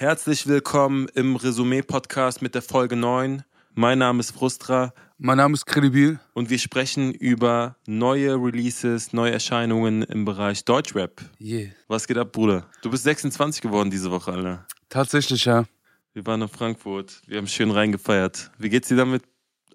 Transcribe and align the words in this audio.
Herzlich 0.00 0.46
willkommen 0.46 1.08
im 1.14 1.36
Resümee-Podcast 1.36 2.40
mit 2.40 2.54
der 2.54 2.62
Folge 2.62 2.96
9. 2.96 3.44
Mein 3.74 3.98
Name 3.98 4.20
ist 4.20 4.30
Frustra 4.30 4.94
Mein 5.18 5.36
Name 5.36 5.52
ist 5.52 5.66
Credibil. 5.66 6.18
und 6.32 6.48
wir 6.48 6.58
sprechen 6.58 7.12
über 7.12 7.76
neue 7.86 8.36
Releases, 8.36 9.12
neue 9.12 9.32
Erscheinungen 9.32 10.02
im 10.04 10.24
Bereich 10.24 10.64
Deutschrap. 10.64 11.20
Yeah. 11.38 11.72
Was 11.86 12.06
geht 12.06 12.16
ab, 12.16 12.32
Bruder? 12.32 12.66
Du 12.80 12.88
bist 12.88 13.04
26 13.04 13.60
geworden 13.60 13.90
diese 13.90 14.10
Woche, 14.10 14.32
Alter. 14.32 14.66
Tatsächlich, 14.88 15.44
ja. 15.44 15.66
Wir 16.14 16.24
waren 16.24 16.40
in 16.40 16.48
Frankfurt, 16.48 17.20
wir 17.26 17.36
haben 17.36 17.46
schön 17.46 17.70
reingefeiert. 17.70 18.50
Wie 18.56 18.70
geht's 18.70 18.88
dir 18.88 18.96
damit? 18.96 19.22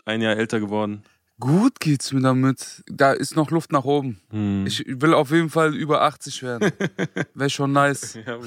Ein 0.06 0.24
Jahr 0.24 0.36
älter 0.38 0.60
geworden. 0.60 1.04
Gut 1.40 1.80
geht's 1.82 2.14
mir 2.14 2.22
damit. 2.22 2.84
Da 2.88 3.12
ist 3.12 3.36
noch 3.36 3.52
Luft 3.52 3.72
nach 3.72 3.84
oben. 3.84 4.22
Hm. 4.30 4.66
Ich 4.66 4.86
will 4.88 5.14
auf 5.14 5.32
jeden 5.32 5.50
Fall 5.50 5.76
über 5.76 6.02
80 6.04 6.44
werden. 6.44 6.72
Wäre 7.34 7.50
schon 7.50 7.72
nice. 7.72 8.18
Ja. 8.26 8.40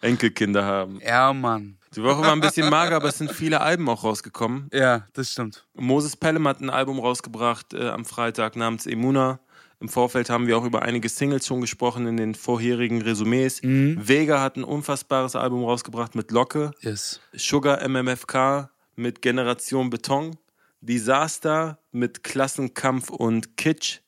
Enkelkinder 0.00 0.64
haben. 0.64 1.00
Ja, 1.00 1.32
Mann. 1.32 1.78
Die 1.94 2.02
Woche 2.02 2.20
war 2.20 2.32
ein 2.32 2.40
bisschen 2.40 2.68
mager, 2.68 2.96
aber 2.96 3.08
es 3.08 3.18
sind 3.18 3.32
viele 3.32 3.60
Alben 3.60 3.88
auch 3.88 4.04
rausgekommen. 4.04 4.68
Ja, 4.72 5.06
das 5.14 5.32
stimmt. 5.32 5.66
Moses 5.74 6.16
Pelham 6.16 6.46
hat 6.46 6.60
ein 6.60 6.70
Album 6.70 6.98
rausgebracht 6.98 7.72
äh, 7.74 7.88
am 7.88 8.04
Freitag 8.04 8.54
namens 8.54 8.86
Emuna. 8.86 9.40
Im 9.80 9.88
Vorfeld 9.88 10.30
haben 10.30 10.46
wir 10.46 10.56
auch 10.56 10.64
über 10.64 10.82
einige 10.82 11.08
Singles 11.08 11.46
schon 11.46 11.60
gesprochen 11.60 12.06
in 12.06 12.16
den 12.16 12.34
vorherigen 12.34 13.02
Resümees. 13.02 13.60
Vega 13.62 14.40
hat 14.40 14.56
ein 14.56 14.64
unfassbares 14.64 15.36
Album 15.36 15.64
rausgebracht 15.64 16.14
mit 16.14 16.30
Locke. 16.30 16.70
Yes. 16.80 17.20
Sugar 17.34 17.86
MMFK 17.86 18.70
mit 18.94 19.20
Generation 19.20 19.90
Beton. 19.90 20.36
Disaster 20.80 21.78
mit 21.92 22.22
Klassenkampf 22.22 23.10
und 23.10 23.56
Kitsch. 23.56 24.00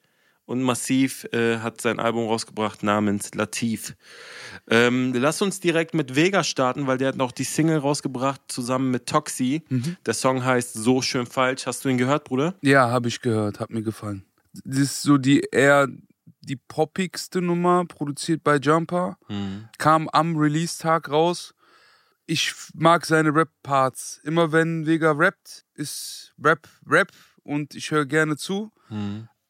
Und 0.45 0.63
Massiv 0.63 1.25
äh, 1.35 1.59
hat 1.59 1.83
sein 1.83 2.01
Album 2.01 2.27
rausgebracht 2.27 2.83
namens 2.83 3.35
Latif. 3.35 3.95
Ähm, 4.71 5.13
lass 5.15 5.43
uns 5.43 5.61
direkt 5.61 5.93
mit 5.93 6.17
Vega 6.17 6.43
starten, 6.43 6.87
weil 6.87 6.97
der 6.97 7.09
hat 7.09 7.17
noch 7.17 7.33
die 7.33 7.45
Single 7.45 7.77
rausgebracht 7.77 8.41
zusammen 8.49 8.91
mit 8.91 9.05
Toxi. 9.05 9.63
Der 10.07 10.15
Song 10.15 10.43
heißt 10.43 10.73
So 10.73 11.03
schön 11.03 11.27
falsch. 11.27 11.67
Hast 11.67 11.85
du 11.85 11.91
ihn 11.91 11.99
gehört, 11.99 12.25
Bruder? 12.25 12.55
Ja, 12.63 12.91
habe 12.91 13.09
ich 13.09 13.21
gehört. 13.21 13.61
Hat 13.61 13.69
mir 13.69 13.83
gefallen. 13.83 14.25
Das 14.65 14.79
ist 14.79 15.03
so 15.03 15.19
die 15.19 15.41
eher 15.53 15.87
die 16.41 16.57
poppigste 16.57 17.43
Nummer, 17.43 17.85
produziert 17.85 18.43
bei 18.43 18.57
Jumper. 18.57 19.19
Kam 19.77 20.09
am 20.09 20.35
Release-Tag 20.35 21.11
raus. 21.11 21.55
Ich 22.25 22.55
mag 22.75 23.05
seine 23.05 23.35
Rap-Parts. 23.35 24.21
Immer 24.25 24.51
wenn 24.51 24.87
Vega 24.87 25.13
rappt, 25.13 25.67
ist 25.79 26.35
Rap 26.43 26.69
Rap 26.87 27.13
und 27.43 27.75
ich 27.75 27.91
höre 27.91 28.07
gerne 28.07 28.37
zu. 28.37 28.71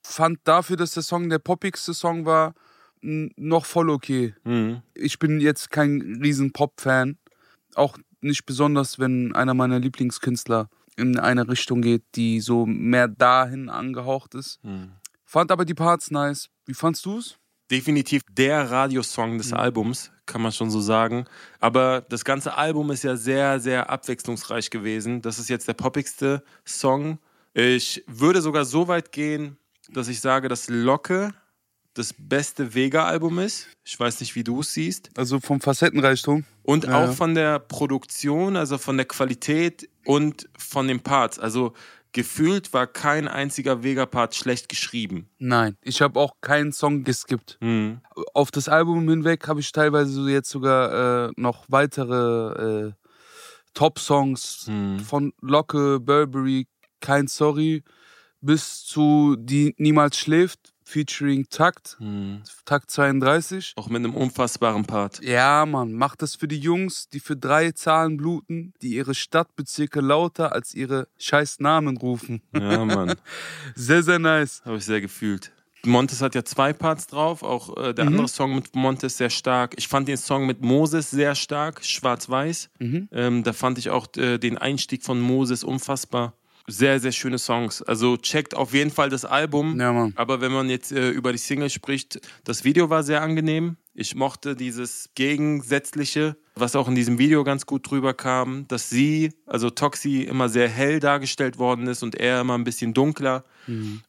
Fand 0.03 0.39
dafür, 0.45 0.77
dass 0.77 0.93
der 0.93 1.03
Song 1.03 1.29
der 1.29 1.39
poppigste 1.39 1.95
Song 1.95 2.25
war, 2.25 2.55
noch 3.01 3.65
voll 3.65 3.91
okay. 3.91 4.34
Mhm. 4.45 4.83
Ich 4.95 5.19
bin 5.19 5.41
jetzt 5.41 5.71
kein 5.71 6.21
riesen 6.23 6.53
Pop-Fan. 6.53 7.17
Auch 7.75 7.99
nicht 8.21 8.47
besonders, 8.47 8.99
wenn 8.99 9.34
einer 9.34 9.55
meiner 9.55 9.79
Lieblingskünstler 9.79 10.69
in 10.97 11.19
eine 11.19 11.49
Richtung 11.49 11.83
geht, 11.83 12.03
die 12.15 12.41
so 12.41 12.67
mehr 12.67 13.06
dahin 13.06 13.69
angehaucht 13.69 14.34
ist. 14.34 14.61
Fand 15.25 15.53
aber 15.53 15.65
die 15.65 15.75
Parts 15.75 16.11
nice. 16.11 16.49
Wie 16.67 16.75
fandst 16.75 17.06
du's? 17.06 17.39
definitiv 17.71 18.23
der 18.31 18.71
Radiosong 18.71 19.39
des 19.39 19.53
Albums, 19.53 20.11
kann 20.29 20.43
man 20.43 20.53
schon 20.53 20.71
so 20.71 20.81
sagen. 20.81 21.25
Aber 21.59 22.03
das 22.09 22.25
ganze 22.25 22.55
Album 22.57 22.93
ist 22.93 23.03
ja 23.03 23.17
sehr, 23.17 23.59
sehr 23.59 23.91
abwechslungsreich 23.91 24.71
gewesen. 24.71 25.23
Das 25.23 25.41
ist 25.41 25.48
jetzt 25.48 25.67
der 25.67 25.75
poppigste 25.75 26.45
Song. 26.65 27.19
Ich 27.55 28.05
würde 28.07 28.41
sogar 28.41 28.65
so 28.65 28.87
weit 28.87 29.11
gehen, 29.11 29.56
dass 29.89 30.06
ich 30.06 30.21
sage, 30.21 30.49
dass 30.49 30.69
Locke 30.69 31.34
das 31.95 32.15
beste 32.17 32.75
Vega-Album 32.75 33.41
ist. 33.41 33.67
Ich 33.84 33.99
weiß 33.99 34.21
nicht, 34.21 34.37
wie 34.37 34.45
du 34.45 34.61
es 34.61 34.73
siehst. 34.73 35.11
Also 35.17 35.41
vom 35.41 35.61
Facettenreichtum. 35.61 36.45
Und 36.62 36.84
Ja, 36.84 37.03
auch 37.03 37.09
ja. 37.09 37.12
von 37.12 37.34
der 37.34 37.59
Produktion, 37.59 38.56
also 38.56 38.79
von 38.79 38.97
der 38.97 39.06
Qualität 39.06 39.89
und 40.05 40.49
von 40.56 40.87
den 40.87 41.01
Parts. 41.01 41.41
Also 41.41 41.73
gefühlt 42.12 42.73
war 42.73 42.87
kein 42.87 43.28
einziger 43.28 43.83
Vega-Part 43.83 44.34
schlecht 44.34 44.69
geschrieben. 44.69 45.28
Nein, 45.38 45.77
ich 45.82 46.00
habe 46.03 46.19
auch 46.19 46.34
keinen 46.41 46.72
Song 46.72 47.05
geskippt. 47.05 47.59
Mhm. 47.60 48.00
Auf 48.34 48.50
das 48.50 48.69
Album 48.69 49.09
hinweg 49.09 49.47
habe 49.49 49.60
ich 49.60 49.71
teilweise 49.72 50.28
jetzt 50.31 50.50
sogar 50.50 51.28
äh, 51.28 51.32
noch 51.37 51.65
weitere 51.69 52.88
äh, 52.88 52.93
Top-Songs 53.75 54.66
Mhm. 54.69 55.00
von 55.00 55.32
Locke, 55.41 56.00
Burberry, 56.00 56.66
Kein 57.00 57.27
Sorry 57.28 57.82
bis 58.41 58.84
zu 58.84 59.37
Die 59.38 59.75
Niemals 59.78 60.16
schläft, 60.16 60.72
featuring 60.88 61.47
Takt, 61.50 61.97
Mhm. 62.00 62.43
Takt 62.65 62.91
32. 62.91 63.75
Auch 63.76 63.88
mit 63.88 63.99
einem 64.04 64.15
unfassbaren 64.15 64.84
Part. 64.87 65.21
Ja, 65.22 65.66
Mann, 65.66 65.93
macht 65.93 66.22
das 66.22 66.34
für 66.34 66.49
die 66.49 66.59
Jungs, 66.59 67.09
die 67.10 67.21
für 67.21 67.37
drei 67.37 67.72
Zahlen 67.72 68.16
bluten, 68.16 68.72
die 68.81 68.94
ihre 68.94 69.15
Stadtbezirke 69.15 70.00
lauter 70.00 70.53
als 70.53 70.75
ihre 70.75 71.09
scheiß 71.19 71.60
Namen 71.60 71.97
rufen. 71.99 72.43
Ja, 72.54 72.84
Mann. 72.84 73.15
Sehr, 73.75 74.03
sehr 74.03 74.19
nice. 74.19 74.62
Habe 74.65 74.78
ich 74.78 74.84
sehr 74.84 75.00
gefühlt. 75.00 75.53
Montes 75.84 76.22
hat 76.22 76.34
ja 76.34 76.44
zwei 76.44 76.72
Parts 76.72 77.06
drauf, 77.06 77.43
auch 77.43 77.76
äh, 77.76 77.94
der 77.94 78.06
andere 78.06 78.26
Song 78.28 78.55
mit 78.55 78.75
Montes 78.75 79.16
sehr 79.16 79.31
stark. 79.31 79.75
Ich 79.76 79.87
fand 79.87 80.09
den 80.09 80.16
Song 80.16 80.44
mit 80.47 80.60
Moses 80.60 81.10
sehr 81.10 81.34
stark, 81.37 81.84
schwarz-weiß. 81.84 82.70
Ähm, 82.81 83.44
da 83.44 83.53
fand 83.53 83.78
ich 83.78 83.91
auch 83.91 84.09
äh, 84.16 84.38
den 84.38 84.59
Einstieg 84.59 85.05
von 85.05 85.20
Moses 85.20 85.62
unfassbar. 85.62 86.34
Sehr, 86.71 87.01
sehr 87.01 87.12
schöne 87.12 87.39
Songs. 87.39 87.83
Also 87.83 88.19
checkt 88.19 88.55
auf 88.55 88.75
jeden 88.75 88.91
Fall 88.91 89.09
das 89.09 89.25
Album. 89.25 89.81
Ja, 89.81 89.93
Mann. 89.93 90.12
Aber 90.17 90.43
wenn 90.43 90.53
man 90.53 90.69
jetzt 90.69 90.93
äh, 90.93 91.09
über 91.09 91.33
die 91.33 91.39
Single 91.39 91.71
spricht, 91.71 92.21
das 92.45 92.62
Video 92.62 92.91
war 92.91 93.03
sehr 93.03 93.23
angenehm. 93.23 93.79
Ich 93.95 94.15
mochte 94.15 94.55
dieses 94.55 95.09
Gegensätzliche, 95.15 96.37
was 96.55 96.77
auch 96.77 96.87
in 96.87 96.95
diesem 96.95 97.19
Video 97.19 97.43
ganz 97.43 97.67
gut 97.67 97.91
drüber 97.91 98.15
kam, 98.15 98.69
dass 98.69 98.91
sie, 98.91 99.33
also 99.47 99.71
Toxi, 99.71 100.23
immer 100.23 100.49
sehr 100.49 100.69
hell 100.69 101.01
dargestellt 101.01 101.59
worden 101.59 101.89
ist 101.89 102.03
und 102.03 102.15
er 102.15 102.43
immer 102.43 102.55
ein 102.55 102.65
bisschen 102.65 102.95
dunkler. 102.95 103.45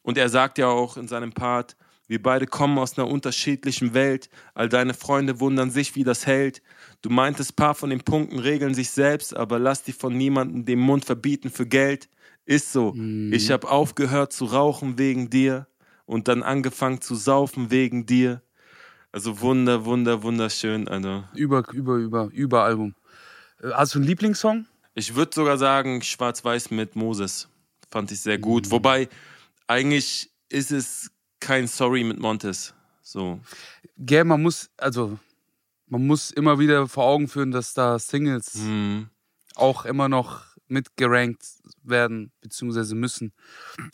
Und 0.02 0.18
er 0.18 0.28
sagt 0.28 0.58
ja 0.58 0.68
auch 0.68 0.96
in 0.96 1.08
seinem 1.08 1.32
Part, 1.32 1.76
wir 2.06 2.20
beide 2.22 2.46
kommen 2.46 2.78
aus 2.78 2.98
einer 2.98 3.08
unterschiedlichen 3.08 3.94
Welt. 3.94 4.30
All 4.54 4.68
deine 4.68 4.94
Freunde 4.94 5.40
wundern 5.40 5.70
sich, 5.70 5.94
wie 5.96 6.04
das 6.04 6.26
hält. 6.26 6.60
Du 7.02 7.08
meintest, 7.08 7.56
paar 7.56 7.74
von 7.74 7.88
den 7.90 8.00
Punkten 8.00 8.38
regeln 8.38 8.74
sich 8.74 8.90
selbst, 8.90 9.34
aber 9.36 9.58
lass 9.58 9.84
dich 9.84 9.94
von 9.94 10.16
niemandem 10.16 10.64
den 10.64 10.80
Mund 10.80 11.04
verbieten 11.04 11.50
für 11.50 11.66
Geld. 11.66 12.08
Ist 12.50 12.72
so. 12.72 12.96
Ich 13.30 13.52
habe 13.52 13.70
aufgehört 13.70 14.32
zu 14.32 14.44
rauchen 14.46 14.98
wegen 14.98 15.30
dir 15.30 15.68
und 16.04 16.26
dann 16.26 16.42
angefangen 16.42 17.00
zu 17.00 17.14
saufen 17.14 17.70
wegen 17.70 18.06
dir. 18.06 18.42
Also 19.12 19.40
wunder, 19.40 19.84
wunder, 19.84 20.24
wunderschön, 20.24 20.88
Alter. 20.88 21.28
Über, 21.32 21.62
über, 21.72 21.94
über, 21.94 22.28
über 22.32 22.64
Album. 22.64 22.96
Äh, 23.62 23.70
Hast 23.70 23.94
du 23.94 24.00
einen 24.00 24.08
Lieblingssong? 24.08 24.66
Ich 24.96 25.14
würde 25.14 25.30
sogar 25.32 25.58
sagen, 25.58 26.02
Schwarz-Weiß 26.02 26.72
mit 26.72 26.96
Moses. 26.96 27.48
Fand 27.88 28.10
ich 28.10 28.20
sehr 28.20 28.38
gut. 28.38 28.68
Wobei, 28.72 29.08
eigentlich 29.68 30.28
ist 30.48 30.72
es 30.72 31.08
kein 31.38 31.68
Sorry 31.68 32.02
mit 32.02 32.18
Montes. 32.18 32.74
So. 33.00 33.38
Gell, 33.96 34.24
man 34.24 34.42
muss, 34.42 34.70
also, 34.76 35.20
man 35.86 36.04
muss 36.04 36.32
immer 36.32 36.58
wieder 36.58 36.88
vor 36.88 37.04
Augen 37.04 37.28
führen, 37.28 37.52
dass 37.52 37.74
da 37.74 37.96
Singles 38.00 38.54
Hm. 38.54 39.08
auch 39.54 39.84
immer 39.84 40.08
noch 40.08 40.49
mitgerankt 40.70 41.42
werden, 41.82 42.32
beziehungsweise 42.40 42.94
müssen. 42.94 43.32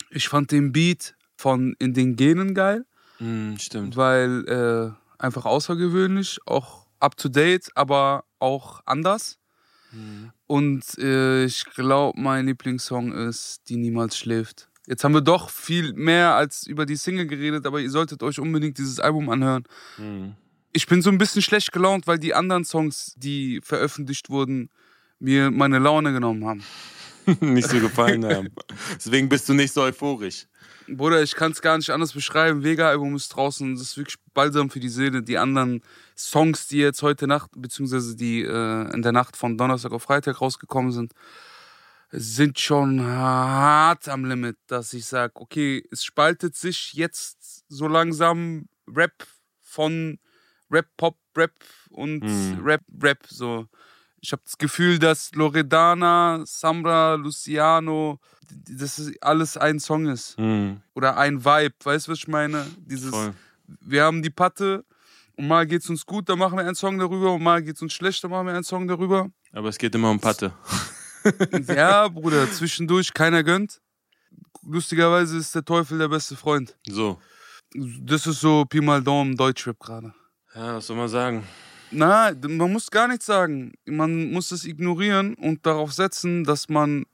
Ich 0.09 0.29
fand 0.29 0.51
den 0.51 0.71
Beat 0.71 1.15
von 1.35 1.75
In 1.79 1.93
den 1.93 2.15
Genen 2.15 2.53
geil, 2.53 2.85
Hm, 3.17 3.57
stimmt. 3.59 3.95
weil 3.95 4.45
äh, 4.47 5.21
einfach 5.21 5.45
außergewöhnlich, 5.45 6.39
auch 6.45 6.87
up 6.99 7.17
to 7.17 7.29
date, 7.29 7.69
aber 7.75 8.25
auch 8.39 8.81
anders. 8.85 9.37
Und 10.47 10.83
äh, 10.99 11.45
ich 11.45 11.65
glaube, 11.65 12.19
mein 12.19 12.45
Lieblingssong 12.47 13.13
ist 13.13 13.61
Die 13.69 13.77
Niemals 13.77 14.17
schläft. 14.17 14.69
Jetzt 14.85 15.03
haben 15.03 15.13
wir 15.13 15.21
doch 15.21 15.49
viel 15.49 15.93
mehr 15.93 16.35
als 16.35 16.67
über 16.67 16.85
die 16.85 16.95
Single 16.97 17.25
geredet, 17.27 17.65
aber 17.65 17.79
ihr 17.79 17.89
solltet 17.89 18.21
euch 18.23 18.39
unbedingt 18.39 18.77
dieses 18.77 18.99
Album 18.99 19.29
anhören. 19.29 19.63
Hm. 19.95 20.35
Ich 20.73 20.87
bin 20.87 21.01
so 21.01 21.09
ein 21.09 21.17
bisschen 21.17 21.41
schlecht 21.41 21.71
gelaunt, 21.71 22.05
weil 22.07 22.19
die 22.19 22.33
anderen 22.33 22.63
Songs, 22.65 23.13
die 23.17 23.59
veröffentlicht 23.63 24.29
wurden, 24.29 24.69
mir 25.19 25.51
meine 25.51 25.79
Laune 25.79 26.11
genommen 26.13 26.45
haben. 26.45 26.63
nicht 27.41 27.69
so 27.69 27.79
gefallen 27.79 28.23
haben. 28.25 28.49
Deswegen 28.95 29.27
bist 29.29 29.49
du 29.49 29.53
nicht 29.53 29.73
so 29.73 29.81
euphorisch. 29.81 30.47
Bruder, 30.87 31.21
ich 31.21 31.35
kann 31.35 31.51
es 31.51 31.61
gar 31.61 31.75
nicht 31.77 31.89
anders 31.89 32.13
beschreiben. 32.13 32.63
Vega-Album 32.63 33.15
ist 33.15 33.27
draußen, 33.29 33.73
das 33.73 33.81
ist 33.81 33.97
wirklich 33.97 34.15
balsam 34.33 34.69
für 34.69 34.79
die 34.79 34.87
Seele. 34.87 35.21
Die 35.21 35.37
anderen 35.37 35.81
Songs, 36.15 36.67
die 36.69 36.77
jetzt 36.77 37.01
heute 37.01 37.27
Nacht, 37.27 37.51
beziehungsweise 37.57 38.15
die 38.15 38.41
äh, 38.43 38.93
in 38.93 39.01
der 39.01 39.11
Nacht 39.11 39.35
von 39.35 39.57
Donnerstag 39.57 39.91
auf 39.91 40.03
Freitag 40.03 40.39
rausgekommen 40.39 40.93
sind, 40.93 41.11
sind 42.09 42.57
schon 42.59 43.01
hart 43.01 44.07
am 44.07 44.23
Limit, 44.23 44.55
dass 44.67 44.93
ich 44.93 45.05
sage, 45.05 45.33
okay, 45.35 45.83
es 45.91 46.05
spaltet 46.05 46.55
sich 46.55 46.93
jetzt 46.93 47.65
so 47.67 47.87
langsam 47.89 48.69
Rap 48.87 49.27
von 49.61 50.19
Rap, 50.71 50.87
Pop, 50.95 51.17
Rap 51.35 51.53
und 51.89 52.23
Mhm. 52.23 52.61
Rap, 52.63 52.81
Rap. 53.01 53.25
So. 53.27 53.67
Ich 54.19 54.31
habe 54.31 54.41
das 54.43 54.57
Gefühl, 54.57 54.97
dass 54.99 55.31
Loredana, 55.35 56.41
Samra, 56.45 57.13
Luciano, 57.15 58.19
d- 58.49 58.75
dass 58.77 58.97
es 58.97 59.21
alles 59.21 59.57
ein 59.57 59.79
Song 59.79 60.07
ist. 60.07 60.35
Hm. 60.37 60.81
Oder 60.95 61.17
ein 61.17 61.45
Vibe. 61.45 61.75
Weißt 61.83 62.07
du, 62.07 62.11
was 62.11 62.19
ich 62.19 62.27
meine? 62.27 62.65
Dieses, 62.79 63.11
Voll. 63.11 63.33
wir 63.81 64.03
haben 64.03 64.21
die 64.21 64.29
Patte 64.31 64.83
Und 65.35 65.47
mal 65.47 65.67
geht's 65.67 65.87
uns 65.89 66.03
gut, 66.05 66.27
dann 66.29 66.39
machen 66.39 66.57
wir 66.57 66.65
einen 66.65 66.73
Song 66.75 66.97
darüber. 66.97 67.33
Und 67.33 67.43
mal 67.43 67.61
geht's 67.61 67.81
uns 67.81 67.93
schlecht, 67.93 68.23
dann 68.23 68.31
machen 68.31 68.47
wir 68.47 68.53
einen 68.55 68.63
Song 68.63 68.87
darüber. 68.87 69.29
Aber 69.53 69.69
es 69.69 69.77
geht 69.77 69.93
immer 69.93 70.09
um 70.09 70.19
Patte. 70.19 70.51
ja, 71.67 72.07
Bruder, 72.07 72.51
zwischendurch, 72.51 73.13
keiner 73.13 73.43
gönnt. 73.43 73.79
Lustigerweise 74.63 75.37
ist 75.37 75.53
der 75.53 75.63
Teufel 75.63 75.97
der 75.99 76.07
beste 76.09 76.35
Freund. 76.35 76.75
So. 76.87 77.19
Das 77.73 78.25
ist 78.25 78.41
so 78.41 78.65
Pi 78.65 78.81
mal 78.81 79.01
Daumen 79.03 79.35
Deutschrap 79.35 79.79
gerade. 79.79 80.13
Ja, 80.55 80.75
was 80.75 80.87
soll 80.87 80.97
man 80.97 81.07
sagen? 81.09 81.43
Na, 81.91 82.31
man 82.41 82.71
muss 82.71 82.91
gar 82.91 83.07
nichts 83.07 83.25
sagen. 83.25 83.73
Man 83.85 84.31
muss 84.31 84.51
es 84.51 84.65
ignorieren 84.65 85.35
und 85.35 85.65
darauf 85.65 85.93
setzen, 85.93 86.43
dass 86.43 86.69
man 86.69 87.05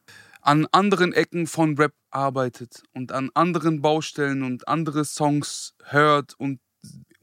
an 0.41 0.67
anderen 0.71 1.13
Ecken 1.13 1.47
von 1.47 1.77
Rap 1.77 1.93
arbeitet 2.11 2.83
und 2.93 3.11
an 3.11 3.29
anderen 3.33 3.81
Baustellen 3.81 4.43
und 4.43 4.67
andere 4.67 5.05
Songs 5.05 5.73
hört 5.83 6.33
und, 6.37 6.59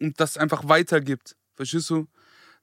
und 0.00 0.18
das 0.20 0.36
einfach 0.36 0.68
weitergibt. 0.68 1.36
Verstehst 1.54 1.90
du? 1.90 2.06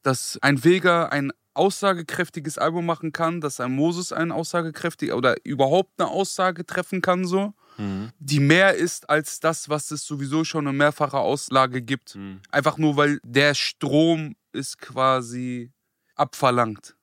Dass 0.01 0.37
ein 0.41 0.63
Vega 0.63 1.07
ein 1.07 1.31
aussagekräftiges 1.53 2.57
Album 2.57 2.85
machen 2.85 3.11
kann, 3.11 3.41
dass 3.41 3.59
ein 3.59 3.71
Moses 3.71 4.13
ein 4.13 4.31
aussagekräftig 4.31 5.13
oder 5.13 5.35
überhaupt 5.43 5.99
eine 5.99 6.09
Aussage 6.09 6.65
treffen 6.65 7.01
kann, 7.01 7.25
so, 7.25 7.53
mhm. 7.77 8.11
die 8.19 8.39
mehr 8.39 8.75
ist 8.75 9.09
als 9.09 9.39
das, 9.39 9.67
was 9.67 9.91
es 9.91 10.05
sowieso 10.05 10.43
schon 10.43 10.67
in 10.67 10.77
mehrfacher 10.77 11.19
Auslage 11.19 11.81
gibt. 11.81 12.15
Mhm. 12.15 12.41
Einfach 12.51 12.77
nur, 12.77 12.95
weil 12.95 13.19
der 13.23 13.55
Strom 13.55 14.35
ist 14.57 14.79
quasi 14.79 15.71
abverlangt 16.15 16.97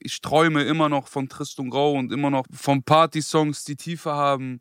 ich 0.00 0.20
träume 0.20 0.64
immer 0.64 0.88
noch 0.88 1.06
von 1.06 1.28
Tristan 1.28 1.70
Grau 1.70 1.92
und 1.92 2.10
immer 2.10 2.30
noch 2.30 2.44
von 2.52 2.82
Party-Songs, 2.82 3.64
die 3.64 3.76
Tiefe 3.76 4.12
haben. 4.12 4.60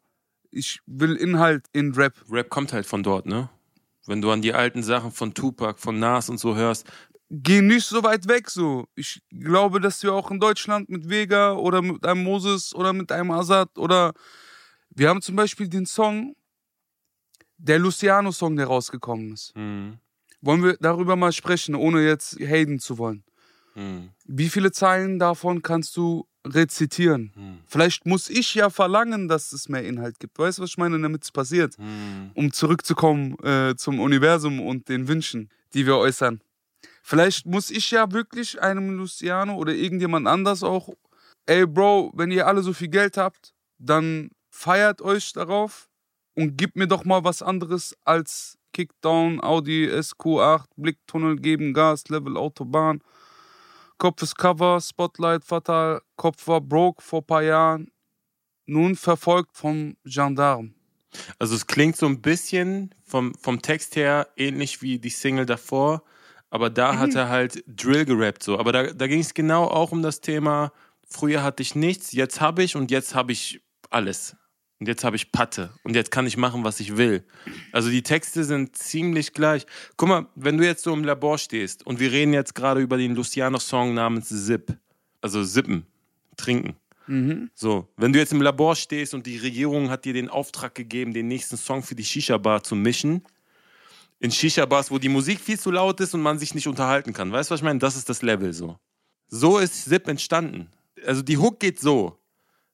Ich 0.52 0.82
will 0.86 1.16
Inhalt 1.16 1.66
in 1.72 1.94
Rap. 1.94 2.14
Rap 2.30 2.50
kommt 2.50 2.74
halt 2.74 2.86
von 2.86 3.04
dort, 3.04 3.26
ne? 3.26 3.50
Wenn 4.06 4.22
du 4.22 4.32
an 4.32 4.42
die 4.42 4.54
alten 4.54 4.84
Sachen 4.84 5.12
von 5.12 5.34
Tupac, 5.34 5.80
von 5.80 6.00
Nas 6.00 6.30
und 6.30 6.40
so 6.40 6.56
hörst. 6.56 6.86
Geh 7.30 7.62
nicht 7.62 7.86
so 7.86 8.04
weit 8.04 8.28
weg 8.28 8.50
so. 8.50 8.88
Ich 8.96 9.22
glaube, 9.30 9.80
dass 9.80 10.02
wir 10.04 10.14
auch 10.14 10.32
in 10.32 10.40
Deutschland 10.40 10.90
mit 10.90 11.10
Vega 11.10 11.54
oder 11.54 11.82
mit 11.82 12.06
einem 12.06 12.24
Moses 12.24 12.74
oder 12.74 12.92
mit 12.92 13.12
einem 13.12 13.32
Azad 13.32 13.78
oder 13.78 14.14
wir 14.90 15.10
haben 15.10 15.22
zum 15.22 15.36
Beispiel 15.36 15.70
den 15.70 15.86
Song, 15.86 16.36
der 17.58 17.78
Luciano-Song, 17.78 18.56
der 18.56 18.66
rausgekommen 18.66 19.34
ist. 19.34 19.56
Mhm. 19.56 20.00
Wollen 20.42 20.64
wir 20.64 20.78
darüber 20.80 21.16
mal 21.16 21.32
sprechen, 21.32 21.76
ohne 21.76 22.06
jetzt 22.06 22.40
haten 22.40 22.80
zu 22.80 22.98
wollen? 22.98 23.24
Hm. 23.74 24.10
Wie 24.26 24.50
viele 24.50 24.72
Zeilen 24.72 25.20
davon 25.20 25.62
kannst 25.62 25.96
du 25.98 26.28
rezitieren? 26.46 27.32
Hm. 27.36 27.58
Vielleicht 27.66 28.06
muss 28.06 28.30
ich 28.30 28.56
ja 28.56 28.70
verlangen, 28.70 29.28
dass 29.28 29.52
es 29.52 29.70
mehr 29.70 29.84
Inhalt 29.84 30.20
gibt. 30.20 30.40
Weißt 30.40 30.58
du, 30.58 30.64
was 30.64 30.72
ich 30.72 30.78
meine, 30.78 31.00
damit 31.00 31.24
es 31.24 31.32
passiert? 31.32 31.78
Hm. 31.78 32.32
Um 32.34 32.52
zurückzukommen 32.54 33.38
äh, 33.44 33.76
zum 33.76 34.00
Universum 34.00 34.60
und 34.62 34.90
den 34.90 35.08
Wünschen, 35.08 35.50
die 35.74 35.86
wir 35.86 35.98
äußern. 35.98 36.42
Vielleicht 37.04 37.46
muss 37.46 37.72
ich 37.72 37.92
ja 37.92 38.12
wirklich 38.12 38.62
einem 38.62 38.98
Luciano 38.98 39.56
oder 39.56 39.74
irgendjemand 39.74 40.28
anders 40.28 40.64
auch, 40.64 40.90
ey 41.46 41.66
Bro, 41.66 42.12
wenn 42.16 42.32
ihr 42.32 42.48
alle 42.48 42.62
so 42.62 42.74
viel 42.74 42.90
Geld 42.90 43.18
habt, 43.18 43.54
dann 43.78 44.30
feiert 44.50 45.02
euch 45.02 45.34
darauf 45.34 45.90
und 46.36 46.58
gebt 46.58 46.76
mir 46.76 46.88
doch 46.88 47.06
mal 47.06 47.24
was 47.24 47.42
anderes 47.42 47.98
als 48.04 48.59
Kickdown, 48.74 49.42
Audi 49.42 49.88
SQ8, 49.88 50.66
Blicktunnel 50.76 51.38
geben, 51.38 51.74
Gas, 51.74 52.08
Level 52.10 52.38
Autobahn 52.38 53.02
Kopf 54.00 54.22
ist 54.22 54.38
Cover, 54.38 54.80
Spotlight 54.80 55.44
fatal, 55.44 56.02
Kopf 56.16 56.48
war 56.48 56.62
broke 56.62 57.04
vor 57.04 57.22
paar 57.22 57.44
Jahren, 57.44 57.92
nun 58.66 58.96
verfolgt 58.96 59.58
vom 59.58 59.98
Gendarm. 60.06 60.74
Also 61.38 61.56
es 61.56 61.68
klingt 61.68 61.98
so 61.98 62.06
ein 62.06 62.22
bisschen 62.22 62.96
vom, 63.04 63.36
vom 63.36 63.62
Text 63.62 63.98
her 63.98 64.30
ähnlich 64.38 64.82
wie 64.82 65.00
die 65.00 65.10
Single 65.10 65.46
davor, 65.46 66.04
aber 66.50 66.70
da 66.70 66.98
hat 66.98 67.14
er 67.14 67.28
halt 67.28 67.62
Drill 67.68 68.06
gerappt 68.06 68.42
so. 68.42 68.58
Aber 68.58 68.72
da, 68.72 68.94
da 68.94 69.06
ging 69.08 69.20
es 69.20 69.34
genau 69.34 69.66
auch 69.66 69.92
um 69.92 70.02
das 70.02 70.22
Thema, 70.22 70.72
früher 71.06 71.44
hatte 71.44 71.62
ich 71.62 71.76
nichts, 71.76 72.14
jetzt 72.14 72.40
habe 72.40 72.64
ich 72.64 72.78
und 72.78 72.92
jetzt 72.92 73.16
habe 73.16 73.34
ich 73.34 73.62
alles. 73.90 74.38
Und 74.80 74.88
jetzt 74.88 75.04
habe 75.04 75.18
ich 75.18 75.32
Patte. 75.32 75.72
Und 75.84 75.96
jetzt 75.96 76.10
kann 76.10 76.26
ich 76.26 76.38
machen, 76.38 76.64
was 76.64 76.80
ich 76.80 76.96
will. 76.96 77.26
Also 77.74 77.90
die 77.90 78.02
Texte 78.02 78.46
sind 78.46 78.78
ziemlich 78.78 79.34
gleich. 79.34 79.66
Guck 79.98 80.10
mal, 80.10 80.28
wenn 80.36 80.58
du 80.58 80.66
jetzt 80.66 80.84
so 80.84 80.94
im 80.94 81.04
Labor 81.04 81.38
stehst 81.38 81.86
und 81.86 82.00
wir 82.00 82.12
reden 82.12 82.34
jetzt 82.34 82.56
gerade 82.56 82.80
über 82.80 82.98
den 82.98 83.14
Luciano-Song 83.16 83.94
namens 83.94 84.30
Zip. 84.30 84.78
Also 85.22 85.44
Sippen, 85.44 85.86
trinken. 86.38 86.78
Mhm. 87.08 87.50
So, 87.56 87.90
wenn 87.98 88.14
du 88.14 88.20
jetzt 88.20 88.32
im 88.32 88.42
Labor 88.42 88.76
stehst 88.76 89.14
und 89.14 89.26
die 89.26 89.38
Regierung 89.38 89.90
hat 89.90 90.06
dir 90.06 90.14
den 90.14 90.30
Auftrag 90.30 90.76
gegeben, 90.76 91.14
den 91.14 91.28
nächsten 91.28 91.58
Song 91.58 91.84
für 91.84 91.96
die 91.96 92.06
Shisha-Bar 92.06 92.64
zu 92.64 92.76
mischen, 92.76 93.24
in 94.20 94.32
Shisha-Bars, 94.32 94.92
wo 94.92 94.98
die 95.00 95.10
Musik 95.10 95.40
viel 95.40 95.60
zu 95.60 95.72
laut 95.72 96.00
ist 96.02 96.14
und 96.14 96.22
man 96.22 96.40
sich 96.40 96.54
nicht 96.54 96.68
unterhalten 96.68 97.14
kann. 97.14 97.32
Weißt 97.32 97.50
du, 97.50 97.54
was 97.54 97.62
ich 97.62 97.64
meine? 97.64 97.80
Das 97.80 97.96
ist 97.96 98.10
das 98.10 98.22
Level 98.22 98.54
so. 98.54 98.78
So 99.28 99.58
ist 99.58 99.86
Zip 99.86 100.08
entstanden. 100.08 100.70
Also 101.06 101.22
die 101.22 101.38
Hook 101.38 101.60
geht 101.60 101.80
so. 101.80 102.19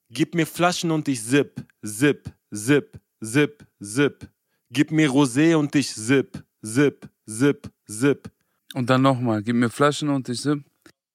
Gib 0.08 0.34
mir 0.34 0.46
Flaschen 0.46 0.90
und 0.90 1.08
ich 1.08 1.22
zip, 1.22 1.64
zip, 1.84 2.30
zip, 2.54 3.00
zip, 3.20 3.66
zip. 3.80 4.28
Gib 4.70 4.90
mir 4.90 5.10
Rosé 5.10 5.56
und 5.56 5.74
ich 5.74 5.92
zip, 5.92 6.44
zip, 6.62 7.08
zip, 7.26 7.70
zip. 7.86 8.30
Und 8.74 8.88
dann 8.88 9.02
nochmal, 9.02 9.42
gib 9.42 9.56
mir 9.56 9.70
Flaschen 9.70 10.08
und 10.08 10.28
ich 10.28 10.40
zip. 10.40 10.64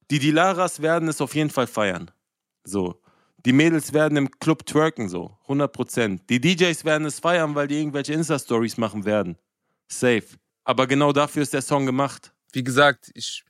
Die 0.09 0.19
Dilaras 0.19 0.81
werden 0.81 1.07
es 1.07 1.21
auf 1.21 1.35
jeden 1.35 1.49
Fall 1.49 1.67
feiern. 1.67 2.11
So. 2.65 3.01
Die 3.45 3.53
Mädels 3.53 3.93
werden 3.93 4.17
im 4.17 4.29
Club 4.29 4.65
twerken, 4.65 5.07
so. 5.07 5.37
100%. 5.47 6.19
Die 6.29 6.41
DJs 6.41 6.83
werden 6.85 7.07
es 7.07 7.19
feiern, 7.19 7.55
weil 7.55 7.67
die 7.67 7.79
irgendwelche 7.79 8.13
Insta-Stories 8.13 8.77
machen 8.77 9.05
werden. 9.05 9.37
Safe. 9.87 10.25
Aber 10.63 10.85
genau 10.85 11.13
dafür 11.13 11.41
ist 11.43 11.53
der 11.53 11.61
Song 11.61 11.85
gemacht. 11.85 12.33
Wie 12.51 12.63
gesagt, 12.63 13.09
ich, 13.15 13.43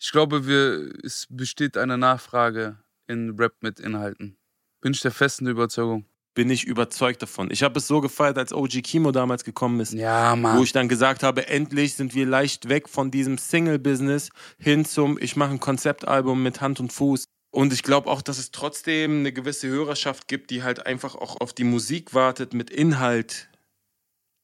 ich 0.00 0.10
glaube, 0.10 0.46
wir, 0.46 0.92
es 1.04 1.26
besteht 1.28 1.76
eine 1.76 1.98
Nachfrage 1.98 2.78
in 3.06 3.36
Rap 3.38 3.54
mit 3.60 3.78
Inhalten. 3.78 4.36
Bin 4.80 4.92
ich 4.92 5.00
der 5.00 5.10
festen 5.10 5.46
Überzeugung. 5.46 6.06
Bin 6.34 6.48
ich 6.48 6.64
überzeugt 6.64 7.22
davon. 7.22 7.50
Ich 7.50 7.62
habe 7.62 7.78
es 7.78 7.86
so 7.86 8.00
gefeiert, 8.00 8.38
als 8.38 8.52
OG 8.52 8.82
Kimo 8.82 9.10
damals 9.10 9.44
gekommen 9.44 9.80
ist. 9.80 9.92
Ja, 9.92 10.36
Mann. 10.36 10.58
Wo 10.58 10.62
ich 10.62 10.72
dann 10.72 10.88
gesagt 10.88 11.22
habe, 11.22 11.48
endlich 11.48 11.94
sind 11.94 12.14
wir 12.14 12.24
leicht 12.24 12.68
weg 12.68 12.88
von 12.88 13.10
diesem 13.10 13.36
Single-Business 13.36 14.30
hin 14.58 14.84
zum, 14.84 15.18
ich 15.20 15.36
mache 15.36 15.50
ein 15.50 15.60
Konzeptalbum 15.60 16.42
mit 16.42 16.60
Hand 16.60 16.78
und 16.80 16.92
Fuß. 16.92 17.24
Und 17.52 17.72
ich 17.72 17.82
glaube 17.82 18.08
auch, 18.08 18.22
dass 18.22 18.38
es 18.38 18.52
trotzdem 18.52 19.18
eine 19.18 19.32
gewisse 19.32 19.66
Hörerschaft 19.66 20.28
gibt, 20.28 20.50
die 20.50 20.62
halt 20.62 20.86
einfach 20.86 21.16
auch 21.16 21.40
auf 21.40 21.52
die 21.52 21.64
Musik 21.64 22.14
wartet 22.14 22.54
mit 22.54 22.70
Inhalt. 22.70 23.48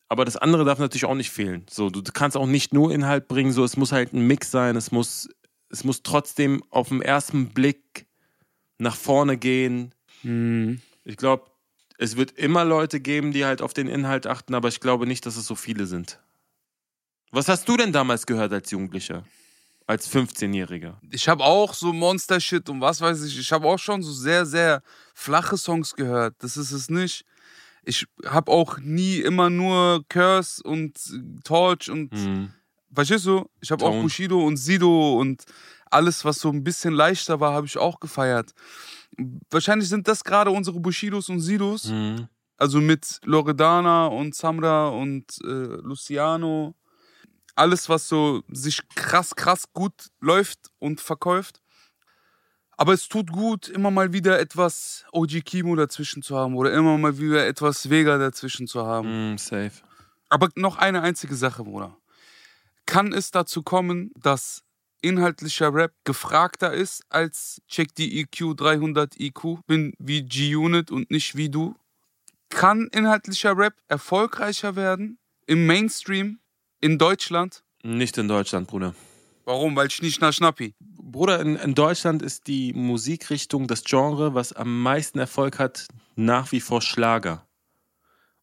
Aber 0.08 0.24
das 0.24 0.36
andere 0.36 0.64
darf 0.64 0.80
natürlich 0.80 1.04
auch 1.04 1.14
nicht 1.14 1.30
fehlen. 1.30 1.66
So, 1.70 1.88
du 1.90 2.02
kannst 2.02 2.36
auch 2.36 2.46
nicht 2.46 2.74
nur 2.74 2.92
Inhalt 2.92 3.28
bringen, 3.28 3.52
so 3.52 3.64
es 3.64 3.76
muss 3.76 3.92
halt 3.92 4.12
ein 4.12 4.26
Mix 4.26 4.50
sein, 4.50 4.74
es 4.74 4.90
muss, 4.90 5.28
es 5.70 5.84
muss 5.84 6.02
trotzdem 6.02 6.62
auf 6.70 6.88
den 6.88 7.00
ersten 7.00 7.50
Blick 7.50 8.06
nach 8.78 8.96
vorne 8.96 9.36
gehen, 9.36 9.94
Mhm. 10.22 10.80
Ich 11.04 11.16
glaube, 11.16 11.50
es 11.98 12.16
wird 12.16 12.32
immer 12.32 12.64
Leute 12.64 13.00
geben, 13.00 13.32
die 13.32 13.44
halt 13.44 13.62
auf 13.62 13.72
den 13.72 13.88
Inhalt 13.88 14.26
achten, 14.26 14.54
aber 14.54 14.68
ich 14.68 14.80
glaube 14.80 15.06
nicht, 15.06 15.24
dass 15.26 15.36
es 15.36 15.46
so 15.46 15.54
viele 15.54 15.86
sind. 15.86 16.20
Was 17.30 17.48
hast 17.48 17.68
du 17.68 17.76
denn 17.76 17.92
damals 17.92 18.26
gehört 18.26 18.52
als 18.52 18.70
Jugendlicher? 18.70 19.24
Als 19.86 20.10
15-Jähriger? 20.10 20.96
Ich 21.10 21.28
habe 21.28 21.44
auch 21.44 21.72
so 21.72 21.92
Monster-Shit 21.92 22.68
und 22.68 22.80
was 22.80 23.00
weiß 23.00 23.22
ich. 23.24 23.38
Ich 23.38 23.52
habe 23.52 23.68
auch 23.68 23.78
schon 23.78 24.02
so 24.02 24.12
sehr, 24.12 24.44
sehr 24.44 24.82
flache 25.14 25.56
Songs 25.56 25.94
gehört. 25.94 26.34
Das 26.40 26.56
ist 26.56 26.72
es 26.72 26.90
nicht. 26.90 27.24
Ich 27.84 28.04
habe 28.24 28.50
auch 28.50 28.78
nie 28.78 29.18
immer 29.18 29.48
nur 29.48 30.04
Curse 30.08 30.62
und 30.62 30.98
Torch 31.44 31.88
und. 31.88 32.12
Mhm. 32.12 32.52
Verstehst 32.92 33.26
du? 33.26 33.48
Ich 33.60 33.70
habe 33.70 33.84
auch 33.84 34.00
Bushido 34.00 34.44
und 34.44 34.56
Sido 34.56 35.20
und 35.20 35.44
alles, 35.90 36.24
was 36.24 36.38
so 36.38 36.50
ein 36.50 36.64
bisschen 36.64 36.94
leichter 36.94 37.38
war, 37.40 37.52
habe 37.52 37.66
ich 37.66 37.76
auch 37.76 38.00
gefeiert. 38.00 38.52
Wahrscheinlich 39.50 39.88
sind 39.88 40.06
das 40.08 40.22
gerade 40.22 40.50
unsere 40.50 40.78
Bushidos 40.80 41.28
und 41.28 41.40
Sidos. 41.40 41.86
Mhm. 41.86 42.28
Also 42.58 42.80
mit 42.80 43.20
Loredana 43.24 44.06
und 44.06 44.34
Samra 44.34 44.88
und 44.88 45.24
äh, 45.44 45.46
Luciano. 45.46 46.74
Alles, 47.54 47.88
was 47.88 48.08
so 48.08 48.42
sich 48.48 48.80
krass, 48.94 49.34
krass 49.34 49.72
gut 49.72 50.10
läuft 50.20 50.70
und 50.78 51.00
verkauft. 51.00 51.60
Aber 52.78 52.92
es 52.92 53.08
tut 53.08 53.32
gut, 53.32 53.68
immer 53.68 53.90
mal 53.90 54.12
wieder 54.12 54.38
etwas 54.38 55.06
OG 55.12 55.44
Kimo 55.44 55.74
dazwischen 55.76 56.22
zu 56.22 56.36
haben 56.36 56.54
oder 56.54 56.72
immer 56.72 56.98
mal 56.98 57.18
wieder 57.18 57.46
etwas 57.46 57.88
Vega 57.88 58.18
dazwischen 58.18 58.66
zu 58.66 58.84
haben. 58.84 59.34
Mm, 59.34 59.38
safe. 59.38 59.82
Aber 60.28 60.50
noch 60.56 60.76
eine 60.76 61.00
einzige 61.00 61.34
Sache, 61.34 61.64
Bruder. 61.64 61.96
Kann 62.84 63.12
es 63.12 63.30
dazu 63.30 63.62
kommen, 63.62 64.12
dass 64.14 64.62
inhaltlicher 65.06 65.72
Rap 65.72 65.92
gefragter 66.04 66.72
ist 66.72 67.04
als 67.08 67.62
Check 67.68 67.94
die 67.94 68.20
EQ 68.20 68.56
300 68.56 69.18
IQ, 69.18 69.66
bin 69.66 69.94
wie 69.98 70.22
G-Unit 70.22 70.90
und 70.90 71.10
nicht 71.10 71.36
wie 71.36 71.48
du. 71.48 71.74
Kann 72.50 72.88
inhaltlicher 72.92 73.56
Rap 73.56 73.74
erfolgreicher 73.88 74.76
werden 74.76 75.18
im 75.46 75.66
Mainstream 75.66 76.40
in 76.80 76.98
Deutschland? 76.98 77.62
Nicht 77.82 78.18
in 78.18 78.28
Deutschland, 78.28 78.68
Bruder. 78.68 78.94
Warum? 79.44 79.76
Weil 79.76 79.86
ich 79.86 80.02
nicht 80.02 80.20
nach 80.20 80.32
Schnappi. 80.32 80.74
Bruder, 80.80 81.40
in, 81.40 81.56
in 81.56 81.74
Deutschland 81.74 82.20
ist 82.20 82.48
die 82.48 82.72
Musikrichtung, 82.72 83.68
das 83.68 83.84
Genre, 83.84 84.34
was 84.34 84.52
am 84.52 84.82
meisten 84.82 85.20
Erfolg 85.20 85.58
hat, 85.58 85.86
nach 86.16 86.50
wie 86.50 86.60
vor 86.60 86.82
Schlager. 86.82 87.46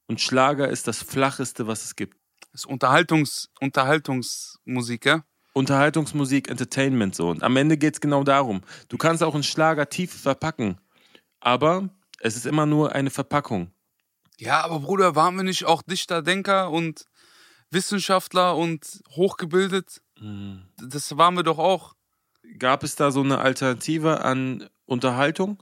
Und 0.07 0.21
Schlager 0.21 0.69
ist 0.69 0.87
das 0.87 1.01
Flacheste, 1.01 1.67
was 1.67 1.83
es 1.83 1.95
gibt. 1.95 2.17
Das 2.51 2.61
ist 2.61 2.65
Unterhaltungs, 2.65 3.49
Unterhaltungsmusik, 3.59 5.05
ja? 5.05 5.25
Unterhaltungsmusik, 5.53 6.49
Entertainment 6.49 7.15
so. 7.15 7.29
Und 7.29 7.43
am 7.43 7.55
Ende 7.55 7.77
geht 7.77 7.95
es 7.95 8.01
genau 8.01 8.23
darum. 8.23 8.61
Du 8.89 8.97
kannst 8.97 9.23
auch 9.23 9.33
einen 9.33 9.43
Schlager 9.43 9.87
tief 9.89 10.13
verpacken, 10.13 10.79
aber 11.39 11.89
es 12.19 12.35
ist 12.35 12.45
immer 12.45 12.65
nur 12.65 12.93
eine 12.93 13.09
Verpackung. 13.09 13.71
Ja, 14.37 14.63
aber 14.63 14.79
Bruder, 14.79 15.15
waren 15.15 15.35
wir 15.35 15.43
nicht 15.43 15.65
auch 15.65 15.81
Dichter, 15.81 16.21
Denker 16.21 16.71
und 16.71 17.05
Wissenschaftler 17.69 18.57
und 18.57 19.01
hochgebildet? 19.11 20.01
Mhm. 20.19 20.63
Das 20.77 21.17
waren 21.17 21.35
wir 21.35 21.43
doch 21.43 21.59
auch. 21.59 21.95
Gab 22.57 22.83
es 22.83 22.95
da 22.95 23.11
so 23.11 23.21
eine 23.21 23.39
Alternative 23.39 24.21
an 24.21 24.69
Unterhaltung? 24.85 25.61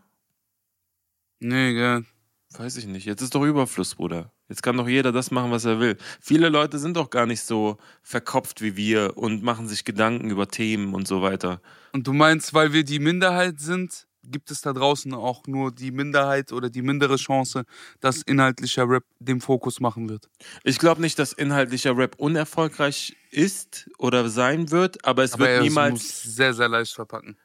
Nee, 1.39 1.73
gell. 1.73 2.05
Weiß 2.53 2.77
ich 2.77 2.85
nicht. 2.85 3.05
Jetzt 3.05 3.21
ist 3.21 3.35
doch 3.35 3.43
Überfluss, 3.43 3.95
Bruder. 3.95 4.31
Jetzt 4.51 4.63
kann 4.63 4.75
doch 4.75 4.89
jeder 4.89 5.13
das 5.13 5.31
machen, 5.31 5.49
was 5.49 5.63
er 5.63 5.79
will. 5.79 5.95
Viele 6.19 6.49
Leute 6.49 6.77
sind 6.77 6.97
doch 6.97 7.09
gar 7.09 7.25
nicht 7.25 7.41
so 7.41 7.77
verkopft 8.03 8.61
wie 8.61 8.75
wir 8.75 9.17
und 9.17 9.43
machen 9.43 9.69
sich 9.69 9.85
Gedanken 9.85 10.29
über 10.29 10.45
Themen 10.49 10.93
und 10.93 11.07
so 11.07 11.21
weiter. 11.21 11.61
Und 11.93 12.05
du 12.05 12.11
meinst, 12.11 12.53
weil 12.53 12.73
wir 12.73 12.83
die 12.83 12.99
Minderheit 12.99 13.61
sind, 13.61 14.07
gibt 14.25 14.51
es 14.51 14.59
da 14.59 14.73
draußen 14.73 15.13
auch 15.13 15.47
nur 15.47 15.71
die 15.71 15.91
Minderheit 15.91 16.51
oder 16.51 16.69
die 16.69 16.81
mindere 16.81 17.15
Chance, 17.15 17.63
dass 18.01 18.23
inhaltlicher 18.23 18.89
Rap 18.89 19.05
den 19.19 19.39
Fokus 19.39 19.79
machen 19.79 20.09
wird? 20.09 20.29
Ich 20.65 20.79
glaube 20.79 20.99
nicht, 20.99 21.17
dass 21.17 21.31
inhaltlicher 21.31 21.95
Rap 21.95 22.15
unerfolgreich 22.17 23.15
ist 23.29 23.89
oder 23.99 24.27
sein 24.27 24.69
wird, 24.69 25.05
aber 25.05 25.23
es 25.23 25.35
Aber 25.35 25.47
wird 25.47 25.61
niemals. 25.63 26.23
sehr, 26.23 26.53
sehr 26.53 26.67
leicht 26.67 26.93
verpacken. 26.93 27.37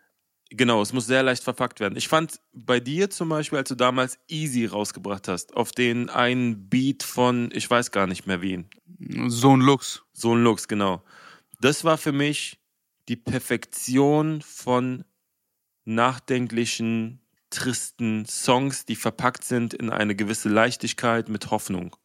Genau, 0.50 0.80
es 0.80 0.92
muss 0.92 1.06
sehr 1.06 1.22
leicht 1.24 1.42
verpackt 1.42 1.80
werden. 1.80 1.96
Ich 1.96 2.06
fand 2.08 2.40
bei 2.52 2.78
dir 2.78 3.10
zum 3.10 3.28
Beispiel, 3.28 3.58
als 3.58 3.68
du 3.68 3.74
damals 3.74 4.18
Easy 4.28 4.66
rausgebracht 4.66 5.26
hast, 5.26 5.56
auf 5.56 5.72
den 5.72 6.08
einen 6.08 6.68
Beat 6.68 7.02
von, 7.02 7.50
ich 7.52 7.68
weiß 7.68 7.90
gar 7.90 8.06
nicht 8.06 8.26
mehr 8.26 8.42
wen, 8.42 8.68
So 9.28 9.56
ein 9.56 9.60
Lux. 9.60 10.02
so 10.12 10.34
ein 10.34 10.42
Lux, 10.44 10.68
genau. 10.68 11.02
Das 11.60 11.82
war 11.84 11.98
für 11.98 12.12
mich 12.12 12.60
die 13.08 13.16
Perfektion 13.16 14.40
von 14.40 15.04
nachdenklichen, 15.84 17.20
tristen 17.50 18.26
Songs, 18.26 18.84
die 18.86 18.96
verpackt 18.96 19.44
sind 19.44 19.72
in 19.74 19.90
eine 19.90 20.14
gewisse 20.14 20.48
Leichtigkeit 20.48 21.28
mit 21.28 21.50
Hoffnung. 21.50 21.96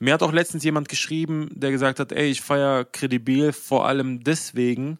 Mir 0.00 0.14
hat 0.14 0.22
auch 0.22 0.32
letztens 0.32 0.64
jemand 0.64 0.88
geschrieben, 0.88 1.48
der 1.54 1.70
gesagt 1.70 2.00
hat, 2.00 2.12
ey, 2.12 2.28
ich 2.30 2.40
feiere 2.40 2.84
Credibil 2.84 3.52
vor 3.52 3.86
allem 3.86 4.24
deswegen, 4.24 4.98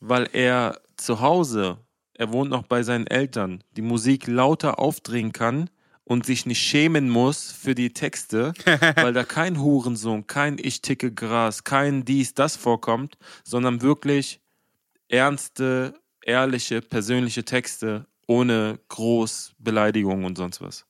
weil 0.00 0.28
er 0.32 0.80
zu 0.96 1.20
Hause, 1.20 1.78
er 2.14 2.32
wohnt 2.32 2.50
noch 2.50 2.64
bei 2.64 2.82
seinen 2.82 3.06
Eltern, 3.06 3.64
die 3.76 3.82
Musik 3.82 4.26
lauter 4.26 4.78
aufdrehen 4.78 5.32
kann 5.32 5.70
und 6.04 6.26
sich 6.26 6.46
nicht 6.46 6.60
schämen 6.60 7.08
muss 7.08 7.52
für 7.52 7.74
die 7.74 7.92
Texte, 7.92 8.52
weil 8.96 9.12
da 9.12 9.24
kein 9.24 9.60
Hurensohn, 9.60 10.26
kein 10.26 10.58
Ich 10.58 10.82
ticke 10.82 11.12
Gras, 11.12 11.64
kein 11.64 12.04
dies, 12.04 12.34
das 12.34 12.56
vorkommt, 12.56 13.16
sondern 13.44 13.82
wirklich 13.82 14.40
ernste, 15.08 15.94
ehrliche, 16.24 16.80
persönliche 16.82 17.44
Texte 17.44 18.06
ohne 18.26 18.78
groß 18.88 19.54
Beleidigungen 19.58 20.24
und 20.24 20.36
sonst 20.36 20.60
was. 20.60 20.86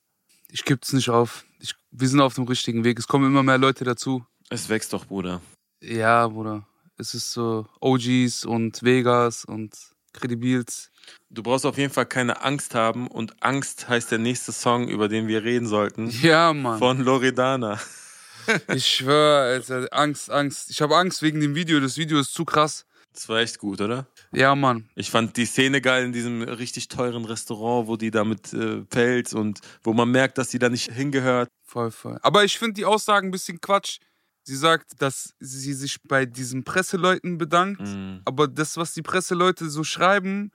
Ich 0.49 0.65
gib's 0.65 0.93
nicht 0.93 1.09
auf. 1.09 1.45
Ich, 1.59 1.73
wir 1.91 2.07
sind 2.07 2.21
auf 2.21 2.35
dem 2.35 2.45
richtigen 2.45 2.83
Weg. 2.83 2.99
Es 2.99 3.07
kommen 3.07 3.25
immer 3.25 3.43
mehr 3.43 3.57
Leute 3.57 3.83
dazu. 3.83 4.25
Es 4.49 4.69
wächst 4.69 4.93
doch, 4.93 5.05
Bruder. 5.05 5.41
Ja, 5.81 6.27
Bruder. 6.27 6.67
Es 6.97 7.13
ist 7.13 7.31
so 7.31 7.67
OGs 7.81 8.45
und 8.45 8.83
Vegas 8.83 9.45
und 9.45 9.75
Credibils. 10.13 10.91
Du 11.29 11.43
brauchst 11.43 11.65
auf 11.65 11.77
jeden 11.77 11.91
Fall 11.93 12.05
keine 12.05 12.43
Angst 12.43 12.75
haben 12.75 13.07
und 13.07 13.41
Angst 13.43 13.89
heißt 13.89 14.11
der 14.11 14.19
nächste 14.19 14.51
Song, 14.51 14.87
über 14.87 15.07
den 15.09 15.27
wir 15.27 15.43
reden 15.43 15.67
sollten, 15.67 16.09
Ja, 16.21 16.53
Mann. 16.53 16.79
von 16.79 16.99
Loredana. 17.01 17.79
Ich 18.75 18.85
schwöre, 18.85 19.53
Alter. 19.53 19.87
Angst, 19.91 20.29
Angst. 20.29 20.69
Ich 20.69 20.81
habe 20.81 20.97
Angst 20.97 21.21
wegen 21.21 21.39
dem 21.39 21.55
Video. 21.55 21.79
Das 21.79 21.95
Video 21.97 22.19
ist 22.19 22.33
zu 22.33 22.43
krass. 22.43 22.85
Das 23.13 23.29
war 23.29 23.39
echt 23.39 23.57
gut, 23.57 23.79
oder? 23.79 24.05
Ja, 24.33 24.53
Mann. 24.53 24.89
Ich 24.95 25.11
fand 25.11 25.37
die 25.37 25.45
Szene 25.45 25.79
geil 25.79 26.03
in 26.03 26.11
diesem 26.11 26.41
richtig 26.41 26.89
teuren 26.89 27.23
Restaurant, 27.23 27.87
wo 27.87 27.95
die 27.95 28.11
da 28.11 28.25
mit 28.25 28.51
äh, 28.51 28.81
Pelz 28.81 29.31
und 29.31 29.61
wo 29.81 29.93
man 29.93 30.11
merkt, 30.11 30.37
dass 30.37 30.49
die 30.49 30.59
da 30.59 30.67
nicht 30.67 30.91
hingehört. 30.91 31.47
Voll, 31.63 31.91
voll. 31.91 32.19
Aber 32.21 32.43
ich 32.43 32.57
finde 32.57 32.73
die 32.73 32.85
Aussagen 32.85 33.29
ein 33.29 33.31
bisschen 33.31 33.61
Quatsch. 33.61 33.99
Sie 34.43 34.57
sagt, 34.57 35.01
dass 35.01 35.33
sie 35.39 35.73
sich 35.73 36.01
bei 36.03 36.25
diesen 36.25 36.65
Presseleuten 36.65 37.37
bedankt. 37.37 37.79
Mhm. 37.79 38.23
Aber 38.25 38.49
das, 38.49 38.75
was 38.75 38.93
die 38.93 39.03
Presseleute 39.03 39.69
so 39.69 39.85
schreiben, 39.85 40.51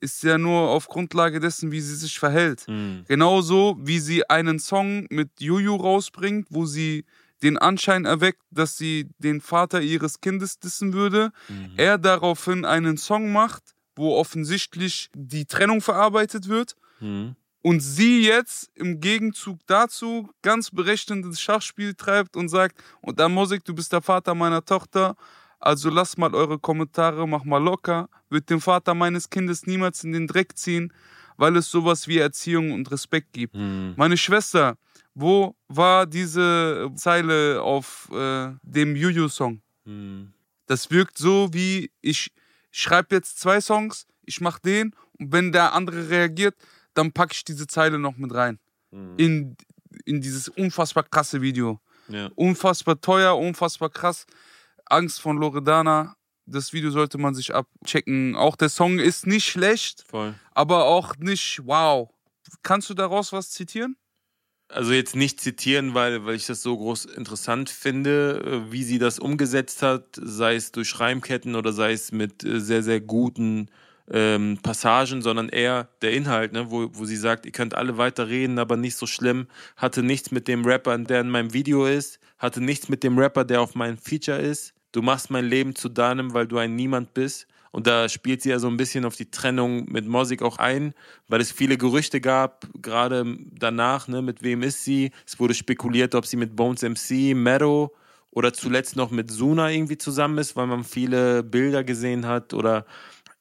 ist 0.00 0.22
ja 0.22 0.38
nur 0.38 0.70
auf 0.70 0.88
Grundlage 0.88 1.40
dessen, 1.40 1.72
wie 1.72 1.80
sie 1.80 1.94
sich 1.94 2.18
verhält. 2.18 2.66
Mhm. 2.68 3.04
Genauso 3.06 3.76
wie 3.80 4.00
sie 4.00 4.28
einen 4.28 4.58
Song 4.58 5.06
mit 5.10 5.28
Juju 5.40 5.76
rausbringt, 5.76 6.46
wo 6.50 6.66
sie 6.66 7.04
den 7.42 7.58
Anschein 7.58 8.04
erweckt, 8.04 8.42
dass 8.50 8.76
sie 8.76 9.08
den 9.18 9.40
Vater 9.40 9.80
ihres 9.80 10.20
Kindes 10.20 10.58
dissen 10.58 10.92
würde. 10.92 11.32
Mhm. 11.48 11.72
Er 11.76 11.98
daraufhin 11.98 12.64
einen 12.64 12.96
Song 12.96 13.32
macht, 13.32 13.62
wo 13.96 14.16
offensichtlich 14.16 15.10
die 15.14 15.46
Trennung 15.46 15.80
verarbeitet 15.80 16.48
wird. 16.48 16.76
Mhm. 17.00 17.36
Und 17.62 17.80
sie 17.80 18.22
jetzt 18.22 18.70
im 18.74 19.00
Gegenzug 19.00 19.58
dazu 19.66 20.30
ganz 20.40 20.70
berechnendes 20.70 21.40
Schachspiel 21.40 21.94
treibt 21.94 22.36
und 22.36 22.48
sagt, 22.48 22.82
und 23.02 23.20
dann 23.20 23.34
Musik, 23.34 23.64
du 23.64 23.74
bist 23.74 23.92
der 23.92 24.00
Vater 24.00 24.34
meiner 24.34 24.64
Tochter, 24.64 25.14
also 25.60 25.90
lasst 25.90 26.18
mal 26.18 26.34
eure 26.34 26.58
Kommentare, 26.58 27.28
mach 27.28 27.44
mal 27.44 27.62
locker, 27.62 28.08
wird 28.30 28.48
den 28.50 28.60
Vater 28.60 28.94
meines 28.94 29.28
Kindes 29.28 29.66
niemals 29.66 30.02
in 30.02 30.12
den 30.12 30.26
Dreck 30.26 30.56
ziehen, 30.56 30.92
weil 31.36 31.56
es 31.56 31.70
sowas 31.70 32.08
wie 32.08 32.18
Erziehung 32.18 32.72
und 32.72 32.90
Respekt 32.90 33.32
gibt. 33.32 33.54
Mhm. 33.54 33.94
Meine 33.96 34.16
Schwester, 34.16 34.76
wo 35.14 35.54
war 35.68 36.06
diese 36.06 36.90
Zeile 36.94 37.62
auf 37.62 38.08
äh, 38.12 38.52
dem 38.62 38.96
Juju-Song? 38.96 39.60
Mhm. 39.84 40.32
Das 40.66 40.90
wirkt 40.90 41.18
so 41.18 41.52
wie, 41.52 41.90
ich 42.00 42.32
schreibe 42.70 43.14
jetzt 43.16 43.38
zwei 43.38 43.60
Songs, 43.60 44.06
ich 44.24 44.40
mach 44.40 44.58
den 44.58 44.94
und 45.18 45.32
wenn 45.32 45.52
der 45.52 45.74
andere 45.74 46.08
reagiert, 46.08 46.54
dann 46.94 47.12
packe 47.12 47.32
ich 47.34 47.44
diese 47.44 47.66
Zeile 47.66 47.98
noch 47.98 48.16
mit 48.16 48.32
rein. 48.34 48.58
Mhm. 48.90 49.14
In, 49.18 49.56
in 50.04 50.20
dieses 50.20 50.48
unfassbar 50.48 51.04
krasse 51.04 51.42
Video. 51.42 51.80
Ja. 52.08 52.30
Unfassbar 52.34 53.00
teuer, 53.00 53.36
unfassbar 53.36 53.90
krass. 53.90 54.26
Angst 54.90 55.20
von 55.20 55.36
Loredana. 55.38 56.16
Das 56.46 56.72
Video 56.72 56.90
sollte 56.90 57.18
man 57.18 57.34
sich 57.34 57.54
abchecken. 57.54 58.34
Auch 58.34 58.56
der 58.56 58.68
Song 58.68 58.98
ist 58.98 59.26
nicht 59.26 59.46
schlecht, 59.46 60.04
Voll. 60.08 60.34
aber 60.52 60.86
auch 60.86 61.16
nicht 61.16 61.60
wow. 61.64 62.10
Kannst 62.62 62.90
du 62.90 62.94
daraus 62.94 63.32
was 63.32 63.50
zitieren? 63.50 63.96
Also 64.68 64.92
jetzt 64.92 65.16
nicht 65.16 65.40
zitieren, 65.40 65.94
weil, 65.94 66.24
weil 66.24 66.36
ich 66.36 66.46
das 66.46 66.62
so 66.62 66.76
groß 66.76 67.06
interessant 67.06 67.70
finde, 67.70 68.40
äh, 68.44 68.72
wie 68.72 68.84
sie 68.84 68.98
das 68.98 69.18
umgesetzt 69.18 69.82
hat, 69.82 70.04
sei 70.14 70.54
es 70.54 70.70
durch 70.70 71.00
Reimketten 71.00 71.56
oder 71.56 71.72
sei 71.72 71.92
es 71.92 72.12
mit 72.12 72.44
äh, 72.44 72.60
sehr, 72.60 72.84
sehr 72.84 73.00
guten 73.00 73.68
ähm, 74.10 74.58
Passagen, 74.62 75.22
sondern 75.22 75.48
eher 75.48 75.88
der 76.02 76.12
Inhalt, 76.12 76.52
ne, 76.52 76.70
wo, 76.70 76.88
wo 76.92 77.04
sie 77.04 77.16
sagt, 77.16 77.46
ihr 77.46 77.52
könnt 77.52 77.74
alle 77.74 77.96
weiter 77.96 78.28
reden, 78.28 78.58
aber 78.58 78.76
nicht 78.76 78.96
so 78.96 79.06
schlimm. 79.06 79.48
Hatte 79.76 80.02
nichts 80.04 80.30
mit 80.30 80.46
dem 80.46 80.64
Rapper, 80.64 80.96
der 80.98 81.20
in 81.20 81.30
meinem 81.30 81.52
Video 81.52 81.86
ist, 81.86 82.20
hatte 82.38 82.60
nichts 82.60 82.88
mit 82.88 83.02
dem 83.02 83.18
Rapper, 83.18 83.44
der 83.44 83.60
auf 83.60 83.74
meinem 83.74 83.98
Feature 83.98 84.38
ist. 84.38 84.74
Du 84.92 85.02
machst 85.02 85.30
mein 85.30 85.44
Leben 85.44 85.74
zu 85.74 85.88
deinem, 85.88 86.34
weil 86.34 86.46
du 86.46 86.58
ein 86.58 86.74
Niemand 86.76 87.14
bist. 87.14 87.46
Und 87.72 87.86
da 87.86 88.08
spielt 88.08 88.42
sie 88.42 88.50
ja 88.50 88.58
so 88.58 88.66
ein 88.68 88.76
bisschen 88.76 89.04
auf 89.04 89.14
die 89.14 89.30
Trennung 89.30 89.84
mit 89.90 90.06
Mosik 90.06 90.42
auch 90.42 90.58
ein, 90.58 90.92
weil 91.28 91.40
es 91.40 91.52
viele 91.52 91.78
Gerüchte 91.78 92.20
gab, 92.20 92.66
gerade 92.82 93.36
danach, 93.52 94.08
ne, 94.08 94.22
mit 94.22 94.42
wem 94.42 94.62
ist 94.64 94.84
sie. 94.84 95.12
Es 95.24 95.38
wurde 95.38 95.54
spekuliert, 95.54 96.16
ob 96.16 96.26
sie 96.26 96.36
mit 96.36 96.56
Bones 96.56 96.82
MC, 96.82 97.34
Meadow 97.36 97.92
oder 98.32 98.52
zuletzt 98.52 98.96
noch 98.96 99.10
mit 99.12 99.30
Suna 99.30 99.70
irgendwie 99.70 99.98
zusammen 99.98 100.38
ist, 100.38 100.56
weil 100.56 100.66
man 100.66 100.82
viele 100.82 101.44
Bilder 101.44 101.84
gesehen 101.84 102.26
hat 102.26 102.54
oder 102.54 102.86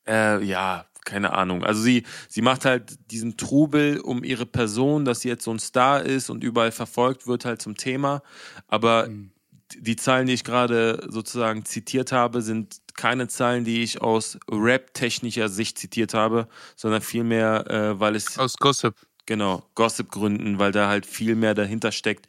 äh, 0.07 0.43
ja, 0.43 0.85
keine 1.05 1.33
Ahnung. 1.33 1.63
Also 1.63 1.81
sie, 1.81 2.03
sie 2.27 2.41
macht 2.43 2.65
halt 2.65 2.99
diesen 3.11 3.35
Trubel 3.37 3.99
um 3.99 4.23
ihre 4.23 4.45
Person, 4.45 5.05
dass 5.05 5.21
sie 5.21 5.29
jetzt 5.29 5.43
so 5.43 5.51
ein 5.51 5.59
Star 5.59 6.03
ist 6.03 6.29
und 6.29 6.43
überall 6.43 6.71
verfolgt 6.71 7.25
wird, 7.25 7.45
halt 7.45 7.61
zum 7.63 7.75
Thema. 7.75 8.21
Aber 8.67 9.07
Mhm. 9.07 9.31
Die 9.77 9.95
Zahlen, 9.95 10.27
die 10.27 10.33
ich 10.33 10.43
gerade 10.43 11.07
sozusagen 11.09 11.65
zitiert 11.65 12.11
habe, 12.11 12.41
sind 12.41 12.77
keine 12.95 13.27
Zahlen, 13.27 13.63
die 13.63 13.83
ich 13.83 14.01
aus 14.01 14.37
rap-technischer 14.49 15.49
Sicht 15.49 15.77
zitiert 15.77 16.13
habe, 16.13 16.47
sondern 16.75 17.01
vielmehr, 17.01 17.69
äh, 17.69 17.99
weil 17.99 18.15
es 18.15 18.37
Aus 18.37 18.57
Gossip. 18.57 18.95
Genau, 19.25 19.63
Gossip-Gründen, 19.75 20.59
weil 20.59 20.71
da 20.71 20.87
halt 20.87 21.05
viel 21.05 21.35
mehr 21.35 21.53
dahinter 21.53 21.91
steckt. 21.91 22.27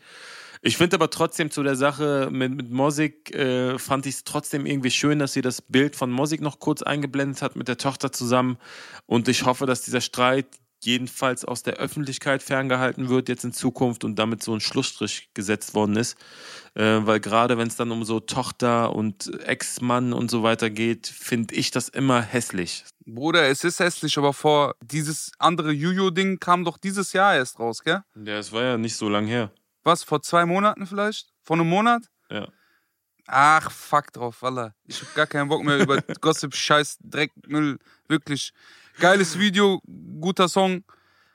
Ich 0.62 0.76
finde 0.76 0.96
aber 0.96 1.08
trotzdem 1.08 1.50
zu 1.50 1.62
der 1.62 1.74
Sache 1.74 2.28
mit, 2.30 2.54
mit 2.54 2.70
Mosik, 2.70 3.34
äh, 3.34 3.78
fand 3.78 4.04
ich 4.04 4.16
es 4.16 4.24
trotzdem 4.24 4.66
irgendwie 4.66 4.90
schön, 4.90 5.18
dass 5.18 5.32
sie 5.32 5.40
das 5.40 5.62
Bild 5.62 5.96
von 5.96 6.10
Mosik 6.10 6.42
noch 6.42 6.60
kurz 6.60 6.82
eingeblendet 6.82 7.40
hat 7.40 7.56
mit 7.56 7.68
der 7.68 7.78
Tochter 7.78 8.12
zusammen. 8.12 8.58
Und 9.06 9.26
ich 9.28 9.46
hoffe, 9.46 9.64
dass 9.64 9.80
dieser 9.80 10.02
Streit 10.02 10.46
jedenfalls 10.82 11.44
aus 11.44 11.62
der 11.62 11.74
Öffentlichkeit 11.74 12.42
ferngehalten 12.42 13.08
wird 13.08 13.28
jetzt 13.28 13.44
in 13.44 13.52
Zukunft 13.52 14.04
und 14.04 14.18
damit 14.18 14.42
so 14.42 14.54
ein 14.54 14.60
Schlussstrich 14.60 15.30
gesetzt 15.34 15.74
worden 15.74 15.96
ist. 15.96 16.16
Äh, 16.74 17.00
weil 17.02 17.20
gerade 17.20 17.58
wenn 17.58 17.68
es 17.68 17.76
dann 17.76 17.90
um 17.90 18.04
so 18.04 18.20
Tochter 18.20 18.94
und 18.94 19.30
Ex-Mann 19.44 20.12
und 20.12 20.30
so 20.30 20.42
weiter 20.42 20.70
geht, 20.70 21.06
finde 21.06 21.54
ich 21.54 21.70
das 21.70 21.88
immer 21.88 22.22
hässlich. 22.22 22.84
Bruder, 23.06 23.48
es 23.48 23.64
ist 23.64 23.80
hässlich, 23.80 24.16
aber 24.18 24.32
vor 24.32 24.74
dieses 24.82 25.32
andere 25.38 25.72
Juju-Ding 25.72 26.38
kam 26.38 26.64
doch 26.64 26.78
dieses 26.78 27.12
Jahr 27.12 27.34
erst 27.34 27.58
raus, 27.58 27.82
gell? 27.82 28.02
Ja, 28.14 28.38
es 28.38 28.52
war 28.52 28.62
ja 28.62 28.78
nicht 28.78 28.96
so 28.96 29.08
lang 29.08 29.26
her. 29.26 29.50
Was, 29.82 30.04
vor 30.04 30.22
zwei 30.22 30.46
Monaten 30.46 30.86
vielleicht? 30.86 31.28
Vor 31.42 31.56
einem 31.56 31.68
Monat? 31.68 32.04
Ja. 32.30 32.48
Ach, 33.26 33.70
fuck 33.70 34.12
drauf, 34.12 34.42
Wallah. 34.42 34.74
Ich 34.86 35.00
hab 35.00 35.14
gar 35.14 35.26
keinen 35.26 35.48
Bock 35.48 35.62
mehr 35.62 35.78
über 35.78 36.00
Gossip, 36.20 36.54
Scheiß, 36.54 36.98
Dreck, 37.00 37.30
Müll. 37.46 37.78
Wirklich. 38.08 38.52
Geiles 39.00 39.38
Video, 39.38 39.80
guter 40.20 40.46
Song. 40.46 40.84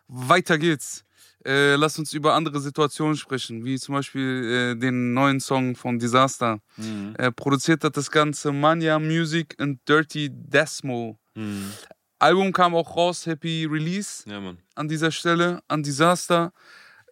Weiter 0.08 0.60
geht's. 0.60 1.04
Äh, 1.44 1.76
lass 1.76 1.98
uns 1.98 2.14
über 2.14 2.36
andere 2.36 2.60
Situationen 2.60 3.18
sprechen, 3.18 3.66
wie 3.66 3.80
zum 3.80 3.96
Beispiel 3.96 4.76
äh, 4.76 4.80
den 4.80 5.14
neuen 5.14 5.40
Song 5.40 5.76
von 5.76 5.98
Disaster. 5.98 6.60
Mhm. 6.78 7.16
Äh, 7.18 7.32
produziert 7.32 7.84
hat 7.84 7.98
das 7.98 8.12
Ganze 8.12 8.52
Mania 8.52 9.00
Music 9.00 9.56
und 9.60 9.80
Dirty 9.90 10.30
Desmo. 10.32 11.18
Mhm. 11.34 11.72
Album 12.20 12.54
kam 12.54 12.76
auch 12.76 12.96
raus, 12.96 13.26
Happy 13.26 13.66
Release 13.66 14.30
Ja, 14.30 14.42
an 14.76 14.88
dieser 14.88 15.10
Stelle, 15.10 15.62
an 15.68 15.82
Disaster. 15.82 16.54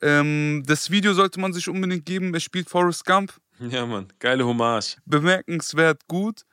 Ähm, 0.04 0.62
das 0.68 0.92
Video 0.92 1.14
sollte 1.14 1.40
man 1.40 1.52
sich 1.52 1.68
unbedingt 1.68 2.06
geben. 2.06 2.32
Er 2.32 2.40
spielt 2.40 2.70
Forrest 2.70 3.06
Gump. 3.06 3.34
Ja, 3.60 3.88
Mann. 3.88 4.08
Geile 4.20 4.46
Hommage. 4.46 4.98
Bemerkenswert 5.06 6.08
gut. 6.08 6.44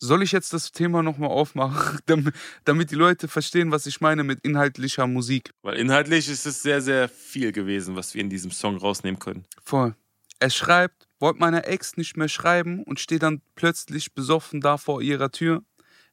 Soll 0.00 0.22
ich 0.22 0.32
jetzt 0.32 0.52
das 0.52 0.70
Thema 0.70 1.02
nochmal 1.02 1.30
aufmachen, 1.30 1.98
damit, 2.06 2.34
damit 2.64 2.90
die 2.90 2.94
Leute 2.94 3.26
verstehen, 3.28 3.72
was 3.72 3.86
ich 3.86 4.00
meine 4.00 4.22
mit 4.22 4.40
inhaltlicher 4.40 5.06
Musik? 5.06 5.50
Weil 5.62 5.76
inhaltlich 5.76 6.28
ist 6.28 6.46
es 6.46 6.62
sehr, 6.62 6.80
sehr 6.80 7.08
viel 7.08 7.52
gewesen, 7.52 7.96
was 7.96 8.14
wir 8.14 8.20
in 8.20 8.30
diesem 8.30 8.50
Song 8.50 8.76
rausnehmen 8.76 9.18
können. 9.18 9.44
Voll. 9.62 9.94
Er 10.40 10.50
schreibt, 10.50 11.08
wollte 11.18 11.40
meiner 11.40 11.66
Ex 11.66 11.96
nicht 11.96 12.16
mehr 12.16 12.28
schreiben 12.28 12.84
und 12.84 13.00
steht 13.00 13.24
dann 13.24 13.42
plötzlich 13.56 14.14
besoffen 14.14 14.60
da 14.60 14.76
vor 14.76 15.02
ihrer 15.02 15.32
Tür. 15.32 15.64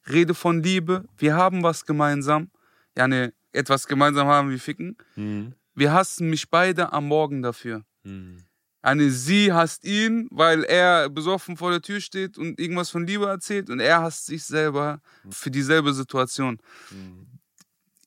Rede 0.08 0.34
von 0.34 0.62
Liebe, 0.62 1.04
wir 1.16 1.36
haben 1.36 1.62
was 1.62 1.86
gemeinsam. 1.86 2.50
Ja, 2.96 3.06
ne, 3.06 3.32
etwas 3.52 3.86
gemeinsam 3.86 4.26
haben 4.26 4.50
wir 4.50 4.58
ficken. 4.58 4.96
Mhm. 5.14 5.54
Wir 5.74 5.92
hassen 5.92 6.28
mich 6.30 6.50
beide 6.50 6.92
am 6.92 7.06
Morgen 7.06 7.42
dafür. 7.42 7.84
Mhm. 8.02 8.45
Eine 8.86 9.10
sie 9.10 9.52
hasst 9.52 9.84
ihn, 9.84 10.28
weil 10.30 10.62
er 10.62 11.10
besoffen 11.10 11.56
vor 11.56 11.72
der 11.72 11.82
Tür 11.82 12.00
steht 12.00 12.38
und 12.38 12.60
irgendwas 12.60 12.88
von 12.88 13.04
Liebe 13.04 13.26
erzählt 13.26 13.68
und 13.68 13.80
er 13.80 14.02
hasst 14.02 14.26
sich 14.26 14.44
selber 14.44 15.00
für 15.28 15.50
dieselbe 15.50 15.92
Situation. 15.92 16.60
Mhm. 16.92 17.26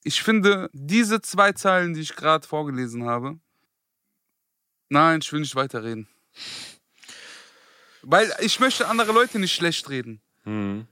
Ich 0.04 0.24
finde, 0.24 0.70
diese 0.72 1.20
zwei 1.20 1.52
Zeilen, 1.52 1.96
die 1.96 2.00
ich 2.00 2.16
gerade 2.16 2.48
vorgelesen 2.48 3.04
habe, 3.04 3.38
nein, 4.88 5.20
ich 5.22 5.30
will 5.34 5.42
nicht 5.42 5.54
weiterreden. 5.54 6.08
Weil 8.02 8.32
ich 8.40 8.62
möchte 8.62 8.88
andere 8.88 9.12
Leute 9.12 9.38
nicht 9.38 9.54
schlecht 9.54 9.90
reden. 9.90 10.22
Mhm. 10.46 10.88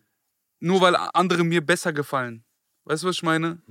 Nur 0.60 0.82
weil 0.82 0.98
andere 0.98 1.46
mir 1.46 1.65
besser 1.65 1.94
gefallen. 1.94 2.44
Weißt 2.84 3.03
du, 3.03 3.08
was 3.08 3.15
ich 3.15 3.24
meine? 3.24 3.62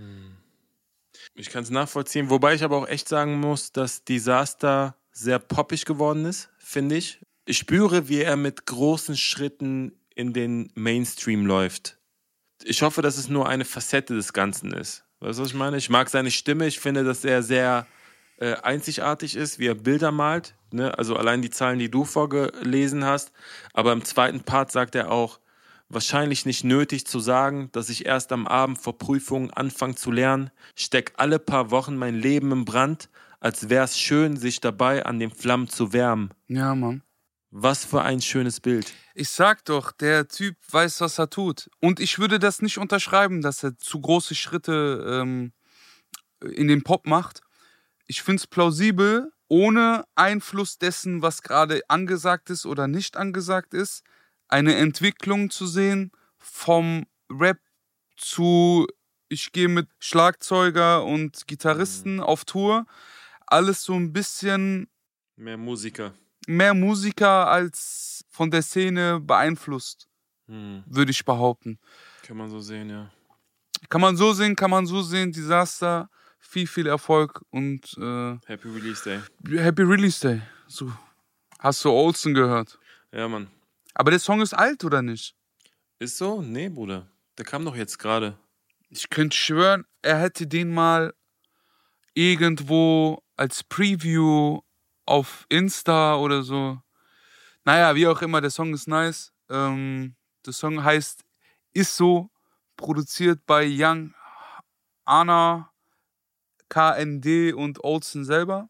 Ich 1.34 1.50
kann 1.50 1.62
es 1.62 1.68
nachvollziehen, 1.68 2.30
wobei 2.30 2.54
ich 2.54 2.64
aber 2.64 2.78
auch 2.78 2.88
echt 2.88 3.06
sagen 3.06 3.38
muss, 3.38 3.70
dass 3.70 4.02
Disaster 4.02 4.96
sehr 5.16 5.38
poppig 5.38 5.86
geworden 5.86 6.26
ist, 6.26 6.50
finde 6.58 6.96
ich. 6.96 7.20
Ich 7.46 7.58
spüre, 7.58 8.08
wie 8.08 8.20
er 8.20 8.36
mit 8.36 8.66
großen 8.66 9.16
Schritten 9.16 9.92
in 10.14 10.32
den 10.32 10.70
Mainstream 10.74 11.46
läuft. 11.46 11.98
Ich 12.64 12.82
hoffe, 12.82 13.02
dass 13.02 13.16
es 13.16 13.28
nur 13.28 13.48
eine 13.48 13.64
Facette 13.64 14.14
des 14.14 14.32
Ganzen 14.32 14.72
ist. 14.72 15.04
Weißt 15.20 15.38
du, 15.38 15.42
was 15.42 15.50
ich 15.50 15.54
meine? 15.54 15.78
Ich 15.78 15.88
mag 15.88 16.10
seine 16.10 16.30
Stimme. 16.30 16.66
Ich 16.66 16.80
finde, 16.80 17.02
dass 17.02 17.24
er 17.24 17.42
sehr 17.42 17.86
äh, 18.38 18.54
einzigartig 18.56 19.36
ist, 19.36 19.58
wie 19.58 19.68
er 19.68 19.74
Bilder 19.74 20.12
malt. 20.12 20.54
Ne? 20.70 20.96
Also 20.98 21.16
allein 21.16 21.40
die 21.40 21.50
Zahlen, 21.50 21.78
die 21.78 21.90
du 21.90 22.04
vorgelesen 22.04 23.04
hast. 23.04 23.32
Aber 23.72 23.92
im 23.92 24.04
zweiten 24.04 24.40
Part 24.40 24.70
sagt 24.70 24.94
er 24.94 25.10
auch, 25.10 25.40
wahrscheinlich 25.88 26.44
nicht 26.44 26.64
nötig 26.64 27.06
zu 27.06 27.20
sagen, 27.20 27.70
dass 27.72 27.88
ich 27.88 28.04
erst 28.04 28.32
am 28.32 28.46
Abend 28.46 28.78
vor 28.78 28.98
Prüfungen 28.98 29.50
anfange 29.50 29.94
zu 29.94 30.10
lernen, 30.10 30.50
steck 30.74 31.12
alle 31.16 31.38
paar 31.38 31.70
Wochen 31.70 31.96
mein 31.96 32.16
Leben 32.16 32.52
im 32.52 32.64
Brand, 32.64 33.08
als 33.40 33.68
wär's 33.68 33.98
schön, 33.98 34.36
sich 34.36 34.60
dabei 34.60 35.04
an 35.04 35.18
den 35.18 35.30
Flammen 35.30 35.68
zu 35.68 35.92
wärmen. 35.92 36.30
Ja, 36.48 36.74
Mann. 36.74 37.02
Was 37.50 37.84
für 37.84 38.02
ein 38.02 38.20
schönes 38.20 38.60
Bild. 38.60 38.92
Ich 39.14 39.30
sag 39.30 39.64
doch, 39.64 39.92
der 39.92 40.28
Typ 40.28 40.56
weiß, 40.70 41.00
was 41.00 41.18
er 41.18 41.30
tut. 41.30 41.70
Und 41.80 42.00
ich 42.00 42.18
würde 42.18 42.38
das 42.38 42.60
nicht 42.60 42.78
unterschreiben, 42.78 43.40
dass 43.40 43.62
er 43.62 43.78
zu 43.78 44.00
große 44.00 44.34
Schritte 44.34 45.22
ähm, 45.22 45.52
in 46.42 46.68
den 46.68 46.82
Pop 46.82 47.06
macht. 47.06 47.40
Ich 48.06 48.22
finde 48.22 48.40
es 48.40 48.46
plausibel, 48.46 49.32
ohne 49.48 50.04
Einfluss 50.14 50.78
dessen, 50.78 51.22
was 51.22 51.42
gerade 51.42 51.82
angesagt 51.88 52.50
ist 52.50 52.66
oder 52.66 52.88
nicht 52.88 53.16
angesagt 53.16 53.74
ist, 53.74 54.02
eine 54.48 54.76
Entwicklung 54.76 55.50
zu 55.50 55.66
sehen 55.66 56.12
vom 56.38 57.06
Rap 57.30 57.58
zu, 58.16 58.86
ich 59.28 59.52
gehe 59.52 59.68
mit 59.68 59.88
Schlagzeuger 59.98 61.04
und 61.04 61.46
Gitarristen 61.46 62.20
auf 62.20 62.44
Tour. 62.44 62.86
Alles 63.46 63.82
so 63.84 63.94
ein 63.94 64.12
bisschen 64.12 64.88
Mehr 65.36 65.56
Musiker. 65.56 66.12
mehr 66.46 66.74
Musiker 66.74 67.48
als 67.48 68.24
von 68.30 68.50
der 68.50 68.62
Szene 68.62 69.20
beeinflusst, 69.20 70.08
Hm. 70.46 70.84
würde 70.86 71.10
ich 71.10 71.24
behaupten. 71.24 71.78
Kann 72.22 72.36
man 72.36 72.48
so 72.50 72.60
sehen, 72.60 72.90
ja. 72.90 73.10
Kann 73.88 74.00
man 74.00 74.16
so 74.16 74.32
sehen, 74.32 74.56
kann 74.56 74.70
man 74.70 74.86
so 74.86 75.02
sehen, 75.02 75.32
Disaster, 75.32 76.08
viel, 76.38 76.66
viel 76.66 76.86
Erfolg 76.86 77.42
und 77.50 77.96
äh, 77.98 78.38
Happy 78.46 78.68
Release 78.68 79.02
Day. 79.04 79.20
Happy 79.62 79.82
Release 79.82 80.20
Day. 80.20 80.40
So. 80.66 80.92
Hast 81.58 81.84
du 81.84 81.90
Olsen 81.90 82.34
gehört? 82.34 82.78
Ja, 83.12 83.28
Mann. 83.28 83.48
Aber 83.94 84.10
der 84.10 84.20
Song 84.20 84.40
ist 84.40 84.54
alt, 84.54 84.84
oder 84.84 85.02
nicht? 85.02 85.34
Ist 85.98 86.16
so? 86.18 86.42
Nee, 86.42 86.68
Bruder. 86.68 87.08
Der 87.38 87.44
kam 87.44 87.64
doch 87.64 87.76
jetzt 87.76 87.98
gerade. 87.98 88.36
Ich 88.88 89.08
könnte 89.10 89.36
schwören, 89.36 89.84
er 90.02 90.18
hätte 90.20 90.46
den 90.46 90.72
mal 90.72 91.12
irgendwo 92.14 93.22
als 93.36 93.62
Preview 93.62 94.60
auf 95.04 95.46
Insta 95.48 96.16
oder 96.16 96.42
so. 96.42 96.80
Naja, 97.64 97.94
wie 97.94 98.06
auch 98.06 98.22
immer, 98.22 98.40
der 98.40 98.50
Song 98.50 98.72
ist 98.74 98.88
nice. 98.88 99.32
Ähm, 99.48 100.16
der 100.44 100.52
Song 100.52 100.82
heißt 100.82 101.24
Ist 101.72 101.96
so, 101.96 102.30
produziert 102.76 103.40
bei 103.46 103.66
Young 103.68 104.14
Anna, 105.04 105.70
KND 106.68 107.54
und 107.54 107.82
Olsen 107.84 108.24
selber. 108.24 108.68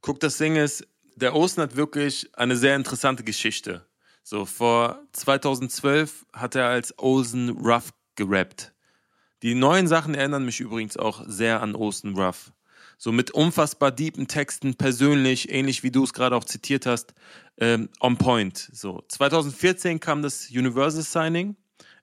Guck, 0.00 0.20
das 0.20 0.36
Ding 0.38 0.56
ist, 0.56 0.86
der 1.16 1.34
Osten 1.34 1.62
hat 1.62 1.76
wirklich 1.76 2.30
eine 2.36 2.56
sehr 2.56 2.76
interessante 2.76 3.24
Geschichte. 3.24 3.86
So, 4.22 4.46
vor 4.46 5.00
2012 5.12 6.26
hat 6.32 6.54
er 6.54 6.66
als 6.66 6.98
Olsen 6.98 7.50
Ruff 7.50 7.90
gerappt. 8.16 8.72
Die 9.42 9.54
neuen 9.54 9.86
Sachen 9.86 10.14
erinnern 10.14 10.44
mich 10.44 10.60
übrigens 10.60 10.96
auch 10.96 11.24
sehr 11.26 11.60
an 11.60 11.74
Olsen 11.74 12.16
Ruff. 12.16 12.52
So 12.98 13.12
mit 13.12 13.30
unfassbar 13.30 13.90
deepen 13.90 14.28
Texten, 14.28 14.74
persönlich, 14.74 15.50
ähnlich 15.50 15.82
wie 15.82 15.90
du 15.90 16.04
es 16.04 16.12
gerade 16.12 16.36
auch 16.36 16.44
zitiert 16.44 16.86
hast, 16.86 17.14
ähm, 17.58 17.88
on 18.00 18.16
point. 18.16 18.70
So, 18.72 19.02
2014 19.08 20.00
kam 20.00 20.22
das 20.22 20.48
Universal 20.50 21.02
Signing, 21.02 21.56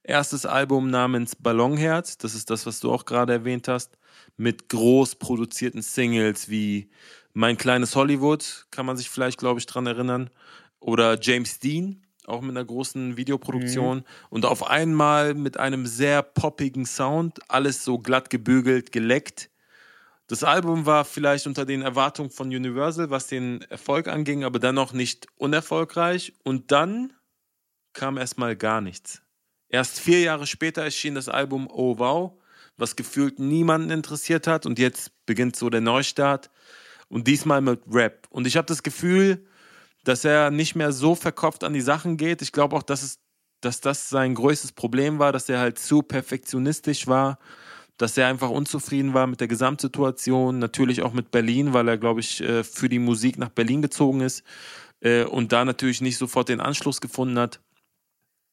erstes 0.04 0.46
Album 0.46 0.90
namens 0.90 1.36
Ballonherz, 1.36 2.18
das 2.18 2.36
ist 2.36 2.50
das, 2.50 2.66
was 2.66 2.80
du 2.80 2.92
auch 2.92 3.06
gerade 3.06 3.34
erwähnt 3.34 3.68
hast, 3.68 3.98
mit 4.38 4.70
groß 4.70 5.16
produzierten 5.16 5.82
Singles 5.82 6.50
wie 6.50 6.90
Mein 7.34 7.58
kleines 7.58 7.96
Hollywood, 7.96 8.66
kann 8.72 8.86
man 8.86 8.98
sich 8.98 9.10
vielleicht, 9.10 9.38
glaube 9.38 9.60
ich, 9.60 9.66
dran 9.66 9.88
erinnern, 9.88 10.30
oder 10.82 11.18
James 11.22 11.60
Dean, 11.60 12.02
auch 12.26 12.42
mit 12.42 12.52
einer 12.52 12.66
großen 12.66 13.18
Videoproduktion 13.18 14.04
und 14.30 14.46
auf 14.46 14.68
einmal 14.70 15.34
mit 15.34 15.58
einem 15.58 15.86
sehr 15.86 16.24
poppigen 16.24 16.86
Sound, 16.86 17.40
alles 17.50 17.84
so 17.84 18.00
glatt 18.00 18.30
gebügelt, 18.30 18.92
geleckt. 18.92 19.50
Das 20.32 20.46
Album 20.46 20.86
war 20.86 21.04
vielleicht 21.04 21.46
unter 21.46 21.66
den 21.66 21.82
Erwartungen 21.82 22.30
von 22.30 22.48
Universal, 22.48 23.10
was 23.10 23.28
den 23.28 23.64
Erfolg 23.64 24.08
anging, 24.08 24.46
aber 24.46 24.60
dennoch 24.60 24.94
nicht 24.94 25.28
unerfolgreich. 25.36 26.32
Und 26.46 26.72
dann 26.72 27.12
kam 27.92 28.18
erstmal 28.18 28.56
gar 28.56 28.80
nichts. 28.80 29.22
Erst 29.68 30.00
vier 30.00 30.22
Jahre 30.22 30.48
später 30.48 30.84
erschien 30.84 31.16
das 31.16 31.28
Album 31.28 31.68
Oh 31.70 31.98
Wow, 31.98 32.42
was 32.78 32.96
gefühlt 32.96 33.40
niemanden 33.40 33.90
interessiert 33.90 34.48
hat. 34.48 34.66
Und 34.66 34.80
jetzt 34.80 35.12
beginnt 35.26 35.58
so 35.58 35.70
der 35.70 35.82
Neustart. 35.82 36.50
Und 37.10 37.28
diesmal 37.28 37.60
mit 37.60 37.82
Rap. 37.92 38.30
Und 38.30 38.48
ich 38.48 38.56
habe 38.56 38.68
das 38.68 38.84
Gefühl, 38.84 39.46
dass 40.06 40.24
er 40.24 40.50
nicht 40.50 40.76
mehr 40.76 40.94
so 40.94 41.14
verkopft 41.14 41.66
an 41.66 41.74
die 41.74 41.82
Sachen 41.82 42.16
geht. 42.16 42.42
Ich 42.42 42.54
glaube 42.54 42.78
auch, 42.78 42.84
dass, 42.84 43.04
es, 43.04 43.20
dass 43.60 43.82
das 43.82 44.08
sein 44.08 44.36
größtes 44.36 44.72
Problem 44.72 45.20
war, 45.20 45.34
dass 45.34 45.50
er 45.50 45.60
halt 45.60 45.78
zu 45.78 46.02
perfektionistisch 46.02 47.08
war, 47.08 47.38
dass 48.02 48.18
er 48.18 48.28
einfach 48.28 48.50
unzufrieden 48.50 49.14
war 49.14 49.28
mit 49.28 49.42
der 49.42 49.48
Gesamtsituation, 49.48 50.58
natürlich 50.58 51.04
auch 51.04 51.14
mit 51.14 51.30
Berlin, 51.30 51.74
weil 51.74 51.88
er, 51.88 52.00
glaube 52.00 52.20
ich, 52.20 52.42
äh, 52.42 52.64
für 52.64 52.90
die 52.90 52.98
Musik 52.98 53.38
nach 53.38 53.50
Berlin 53.50 53.84
gezogen 53.84 54.22
ist 54.22 54.44
äh, 55.02 55.24
und 55.24 55.52
da 55.52 55.64
natürlich 55.66 56.02
nicht 56.02 56.18
sofort 56.18 56.50
den 56.50 56.62
Anschluss 56.62 57.00
gefunden 57.00 57.38
hat. 57.38 57.60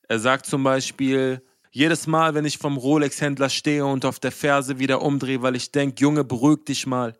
Er 0.06 0.18
sagt 0.18 0.44
zum 0.44 0.64
Beispiel, 0.64 1.42
jedes 1.70 2.06
Mal, 2.06 2.34
wenn 2.34 2.44
ich 2.44 2.58
vom 2.58 2.76
Rolex-Händler 2.76 3.48
stehe 3.48 3.86
und 3.86 4.04
auf 4.04 4.18
der 4.18 4.32
Ferse 4.32 4.78
wieder 4.78 5.00
umdrehe, 5.00 5.40
weil 5.40 5.56
ich 5.56 5.72
denke, 5.72 6.02
Junge, 6.02 6.24
beruhig 6.24 6.66
dich 6.66 6.86
mal. 6.86 7.16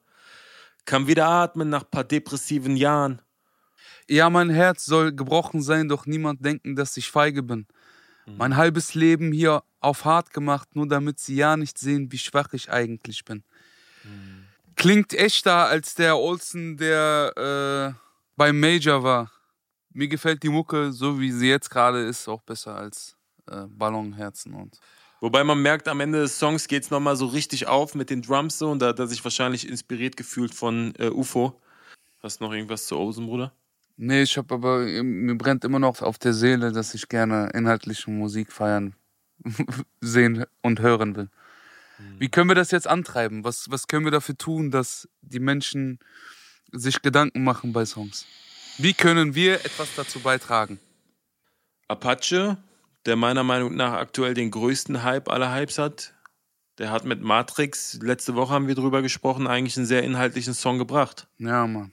Kann 0.85 1.07
wieder 1.07 1.29
atmen 1.29 1.71
nach 1.71 1.91
paar 1.91 2.05
depressiven 2.05 2.77
Jahren. 2.77 3.23
Ja, 4.07 4.29
mein 4.29 4.51
Herz 4.51 4.85
soll 4.85 5.13
gebrochen 5.13 5.63
sein, 5.63 5.89
doch 5.89 6.05
niemand 6.05 6.45
denken, 6.45 6.77
dass 6.77 6.97
ich 6.99 7.11
feige 7.11 7.43
bin. 7.43 7.67
Mein 8.37 8.57
halbes 8.57 8.95
Leben 8.95 9.33
hier 9.33 9.63
auf 9.81 10.05
hart 10.05 10.33
gemacht, 10.33 10.75
nur 10.75 10.89
damit 10.89 11.19
sie 11.19 11.37
ja 11.37 11.57
nicht 11.57 11.79
sehen, 11.79 12.11
wie 12.13 12.19
schwach 12.19 12.53
ich 12.53 12.71
eigentlich 12.71 13.25
bin. 13.25 13.43
Klingt 14.77 15.15
echter 15.15 15.67
als 15.67 15.95
der 15.95 16.17
Olsen, 16.17 16.77
der 16.77 17.95
äh, 17.97 17.99
beim 18.37 18.61
Major 18.61 19.03
war. 19.03 19.31
mir 19.93 20.09
gefällt 20.09 20.43
die 20.43 20.49
Mucke, 20.49 20.93
so 20.93 21.19
wie 21.19 21.33
sie 21.33 21.49
jetzt 21.49 21.71
gerade 21.71 22.05
ist, 22.05 22.29
auch 22.29 22.43
besser 22.43 22.77
als 22.77 23.17
äh, 23.51 23.65
Ballonherzen 23.69 24.55
und. 24.55 24.79
Wobei 25.21 25.43
man 25.43 25.61
merkt, 25.61 25.89
am 25.89 25.99
Ende 25.99 26.21
des 26.21 26.39
Songs 26.39 26.69
geht 26.69 26.85
es 26.85 26.91
nochmal 26.91 27.17
so 27.17 27.27
richtig 27.27 27.67
auf 27.67 27.97
mit 27.97 28.09
den 28.09 28.23
Drums 28.23 28.57
so 28.59 28.71
und 28.71 28.79
da 28.79 28.89
hat 28.89 29.01
er 29.01 29.09
sich 29.09 29.25
wahrscheinlich 29.25 29.69
inspiriert 29.69 30.17
gefühlt 30.17 30.55
von 30.55 30.95
äh, 30.97 31.09
UFO. 31.09 31.61
Hast 32.23 32.41
du 32.41 32.45
noch 32.45 32.53
irgendwas 32.53 32.87
zu 32.87 32.97
Ozen, 32.97 33.27
Bruder? 33.27 33.53
Nee, 34.01 34.23
ich 34.23 34.39
habe 34.39 34.55
aber, 34.55 34.79
mir 34.79 35.35
brennt 35.35 35.65
immer 35.65 35.81
noch 35.81 36.01
auf 36.03 36.19
der 36.19 36.33
Seele, 36.33 36.71
dass 36.71 36.95
ich 36.95 37.09
gerne 37.09 37.51
inhaltliche 37.53 38.09
Musik 38.13 38.53
feiern, 38.53 38.95
sehen 40.01 40.45
und 40.63 40.79
hören 40.79 41.17
will. 41.17 41.29
Wie 42.21 42.29
können 42.29 42.49
wir 42.49 42.55
das 42.55 42.71
jetzt 42.71 42.87
antreiben? 42.87 43.43
Was, 43.43 43.73
was 43.73 43.89
können 43.89 44.05
wir 44.05 44.13
dafür 44.13 44.39
tun, 44.39 44.71
dass 44.71 45.09
die 45.21 45.41
Menschen 45.41 45.99
sich 46.71 47.03
Gedanken 47.03 47.43
machen 47.43 47.73
bei 47.73 47.85
Songs? 47.85 48.25
Wie 48.79 48.95
können 48.95 49.35
wir 49.35 49.55
etwas 49.65 49.89
dazu 49.97 50.21
beitragen? 50.21 50.79
Apache, 51.89 52.57
der 53.05 53.17
meiner 53.17 53.43
Meinung 53.43 53.75
nach 53.75 53.95
aktuell 53.95 54.35
den 54.35 54.53
größten 54.53 55.03
Hype 55.03 55.29
aller 55.29 55.53
Hypes 55.53 55.79
hat, 55.79 56.15
der 56.79 56.93
hat 56.93 57.05
mit 57.05 57.21
Matrix, 57.21 57.99
letzte 58.01 58.37
Woche 58.37 58.55
haben 58.55 58.69
wir 58.69 58.77
drüber 58.77 59.03
gesprochen, 59.03 59.49
eigentlich 59.49 59.77
einen 59.77 59.87
sehr 59.87 60.05
inhaltlichen 60.05 60.55
Song 60.55 60.79
gebracht. 60.79 61.27
Ja, 61.39 61.67
Mann. 61.67 61.91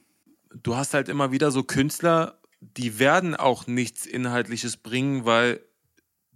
Du 0.64 0.76
hast 0.76 0.94
halt 0.94 1.10
immer 1.10 1.32
wieder 1.32 1.52
so 1.52 1.64
Künstler, 1.64 2.40
die 2.62 2.98
werden 2.98 3.36
auch 3.36 3.68
nichts 3.68 4.06
Inhaltliches 4.06 4.78
bringen, 4.78 5.26
weil 5.26 5.62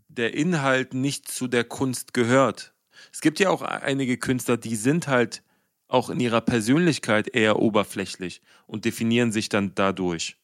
der 0.09 0.33
Inhalt 0.33 0.93
nicht 0.93 1.31
zu 1.31 1.47
der 1.47 1.63
Kunst 1.63 2.13
gehört. 2.13 2.73
Es 3.13 3.21
gibt 3.21 3.39
ja 3.39 3.49
auch 3.49 3.61
einige 3.61 4.17
Künstler, 4.17 4.57
die 4.57 4.75
sind 4.75 5.07
halt 5.07 5.41
auch 5.87 6.09
in 6.09 6.19
ihrer 6.19 6.41
Persönlichkeit 6.41 7.33
eher 7.33 7.59
oberflächlich 7.59 8.41
und 8.67 8.85
definieren 8.85 9.31
sich 9.31 9.47
dann 9.47 9.73
dadurch. 9.73 10.37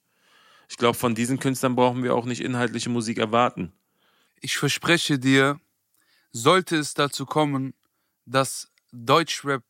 Ich 0.70 0.78
glaube, 0.78 0.98
von 0.98 1.14
diesen 1.14 1.40
Künstlern 1.40 1.76
brauchen 1.76 2.02
wir 2.02 2.16
auch 2.16 2.26
nicht 2.26 2.42
inhaltliche 2.42 2.90
Musik 2.90 3.18
erwarten. 3.18 3.74
Ich 4.40 4.58
verspreche 4.58 5.20
dir, 5.20 5.60
sollte 6.32 6.78
es 6.78 6.94
dazu 6.94 7.26
kommen, 7.26 7.74
dass 8.26 8.72
Deutschrap 8.92 9.64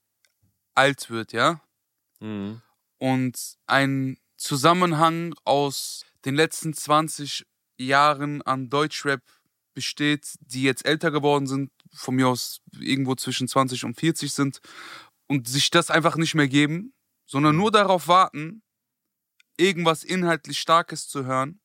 alt 0.76 1.10
wird, 1.10 1.34
ja? 1.34 1.62
Mhm. 2.20 2.62
Und 3.06 3.58
ein 3.68 4.18
Zusammenhang 4.36 5.36
aus 5.44 6.06
den 6.26 6.34
letzten 6.34 6.74
20 6.74 7.46
Jahren 7.78 8.42
an 8.42 8.72
Deutschrap 8.72 9.22
besteht, 9.76 10.34
die 10.40 10.64
jetzt 10.64 10.84
älter 10.88 11.12
geworden 11.12 11.46
sind, 11.46 11.72
von 11.94 12.16
mir 12.16 12.28
aus 12.28 12.62
irgendwo 12.72 13.14
zwischen 13.14 13.48
20 13.48 13.84
und 13.84 14.00
40 14.00 14.34
sind 14.34 14.60
und 15.28 15.48
sich 15.48 15.70
das 15.70 15.92
einfach 15.92 16.16
nicht 16.16 16.34
mehr 16.34 16.48
geben, 16.48 16.96
sondern 17.28 17.56
nur 17.56 17.70
darauf 17.70 18.08
warten, 18.08 18.64
irgendwas 19.56 20.04
inhaltlich 20.04 20.60
Starkes 20.60 21.08
zu 21.08 21.26
hören 21.26 21.60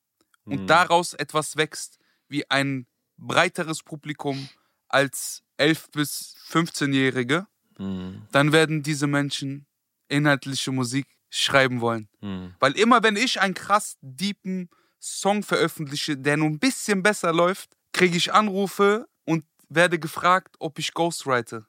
und 0.45 0.65
Mhm. 0.65 0.67
daraus 0.67 1.15
etwas 1.15 1.57
wächst, 1.57 1.99
wie 2.29 2.51
ein 2.51 2.87
breiteres 3.17 3.83
Publikum 3.83 4.51
als 4.89 5.43
11- 5.57 5.91
bis 5.93 6.35
15-Jährige, 6.49 7.47
Mhm. 7.79 8.27
dann 8.31 8.53
werden 8.53 8.83
diese 8.83 9.07
Menschen 9.07 9.67
inhaltliche 10.09 10.71
Musik 10.71 11.07
schreiben 11.31 11.81
wollen. 11.81 12.09
Mhm. 12.21 12.55
Weil 12.59 12.73
immer 12.73 13.03
wenn 13.03 13.17
ich 13.17 13.41
einen 13.41 13.55
krass 13.55 13.97
deepen 14.03 14.69
Song 14.99 15.43
veröffentliche, 15.43 16.17
der 16.17 16.37
nur 16.37 16.49
ein 16.49 16.59
bisschen 16.59 17.03
besser 17.03 17.33
läuft, 17.33 17.71
kriege 17.93 18.17
ich 18.17 18.35
Anrufe 18.35 19.09
und 19.25 19.45
werde 19.69 19.99
gefragt, 19.99 20.57
ob 20.59 20.79
ich 20.79 20.93
ghostwrite. 20.93 21.65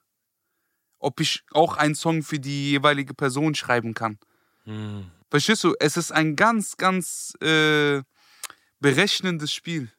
Ob 0.98 1.20
ich 1.20 1.44
auch 1.52 1.76
einen 1.76 1.94
Song 1.94 2.22
für 2.22 2.38
die 2.38 2.70
jeweilige 2.72 3.14
Person 3.14 3.54
schreiben 3.54 3.94
kann. 3.94 4.18
Mhm. 4.64 5.10
Verstehst 5.30 5.64
du? 5.64 5.74
Es 5.80 5.96
ist 5.96 6.12
ein 6.12 6.36
ganz, 6.36 6.76
ganz 6.76 7.32
äh, 7.40 8.02
berechnendes 8.80 9.52
Spiel. 9.52 9.90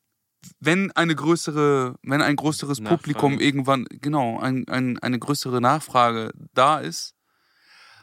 Wenn 0.59 0.91
eine 0.91 1.15
größere, 1.15 1.95
wenn 2.03 2.21
ein 2.21 2.35
größeres 2.35 2.79
Nachfrage. 2.79 3.01
Publikum 3.01 3.39
irgendwann, 3.39 3.85
genau, 3.89 4.39
ein, 4.39 4.67
ein, 4.67 4.99
eine 4.99 5.17
größere 5.17 5.61
Nachfrage 5.61 6.31
da 6.53 6.79
ist, 6.79 7.15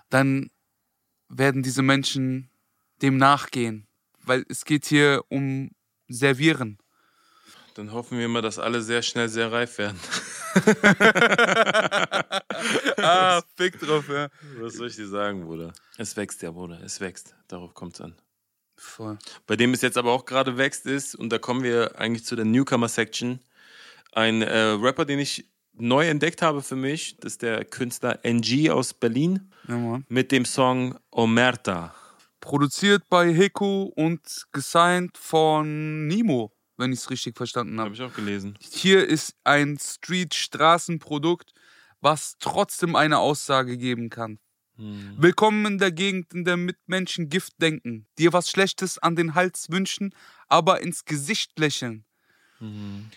dann 0.08 0.50
werden 1.30 1.62
diese 1.62 1.82
Menschen 1.82 2.50
dem 3.00 3.16
nachgehen. 3.16 3.86
Weil 4.22 4.44
es 4.48 4.64
geht 4.64 4.86
hier 4.86 5.24
um 5.28 5.70
Servieren. 6.08 6.78
Dann 7.74 7.92
hoffen 7.92 8.18
wir 8.18 8.28
mal, 8.28 8.42
dass 8.42 8.58
alle 8.58 8.82
sehr 8.82 9.00
schnell 9.00 9.28
sehr 9.28 9.52
reif 9.52 9.78
werden. 9.78 9.98
ah, 12.98 13.42
fick 13.56 13.78
drauf, 13.78 14.08
ja. 14.08 14.28
Was 14.58 14.74
soll 14.74 14.88
ich 14.88 14.96
dir 14.96 15.06
sagen, 15.06 15.44
Bruder? 15.44 15.72
Es 15.96 16.16
wächst 16.16 16.42
ja, 16.42 16.50
Bruder. 16.50 16.80
Es 16.82 17.00
wächst. 17.00 17.36
Darauf 17.48 17.74
kommt 17.74 17.94
es 17.94 18.00
an. 18.00 18.16
Voll. 18.76 19.18
Bei 19.46 19.54
dem 19.56 19.72
es 19.72 19.82
jetzt 19.82 19.98
aber 19.98 20.10
auch 20.10 20.24
gerade 20.24 20.56
wächst 20.56 20.86
ist, 20.86 21.14
und 21.14 21.30
da 21.30 21.38
kommen 21.38 21.62
wir 21.62 21.96
eigentlich 21.98 22.24
zu 22.24 22.34
der 22.34 22.46
Newcomer-Section, 22.46 23.38
ein 24.12 24.42
äh, 24.42 24.58
Rapper, 24.58 25.04
den 25.04 25.20
ich 25.20 25.48
neu 25.74 26.08
entdeckt 26.08 26.42
habe 26.42 26.62
für 26.62 26.76
mich, 26.76 27.16
das 27.18 27.32
ist 27.32 27.42
der 27.42 27.64
Künstler 27.64 28.24
NG 28.24 28.70
aus 28.70 28.94
Berlin 28.94 29.50
Ja, 29.68 30.00
mit 30.08 30.32
dem 30.32 30.44
Song 30.44 30.98
Omerta. 31.10 31.94
Produziert 32.40 33.08
bei 33.08 33.32
Heku 33.34 33.90
und 33.94 34.46
gesigned 34.52 35.16
von 35.18 36.06
Nimo, 36.06 36.52
wenn 36.76 36.92
ich 36.92 37.00
es 37.00 37.10
richtig 37.10 37.36
verstanden 37.36 37.78
habe. 37.78 37.90
Habe 37.90 37.94
ich 37.94 38.02
auch 38.02 38.14
gelesen. 38.14 38.58
Hier 38.60 39.06
ist 39.06 39.34
ein 39.44 39.78
Street-Straßenprodukt, 39.78 41.52
was 42.00 42.36
trotzdem 42.38 42.96
eine 42.96 43.18
Aussage 43.18 43.76
geben 43.76 44.08
kann. 44.08 44.38
Hm. 44.76 45.16
Willkommen 45.18 45.66
in 45.66 45.78
der 45.78 45.92
Gegend, 45.92 46.32
in 46.32 46.46
der 46.46 46.56
Mitmenschen 46.56 47.28
Gift 47.28 47.60
denken, 47.60 48.06
dir 48.18 48.32
was 48.32 48.48
Schlechtes 48.48 48.96
an 48.96 49.16
den 49.16 49.34
Hals 49.34 49.68
wünschen, 49.68 50.14
aber 50.48 50.80
ins 50.80 51.04
Gesicht 51.04 51.58
lächeln. 51.58 52.06
Mhm. 52.60 53.10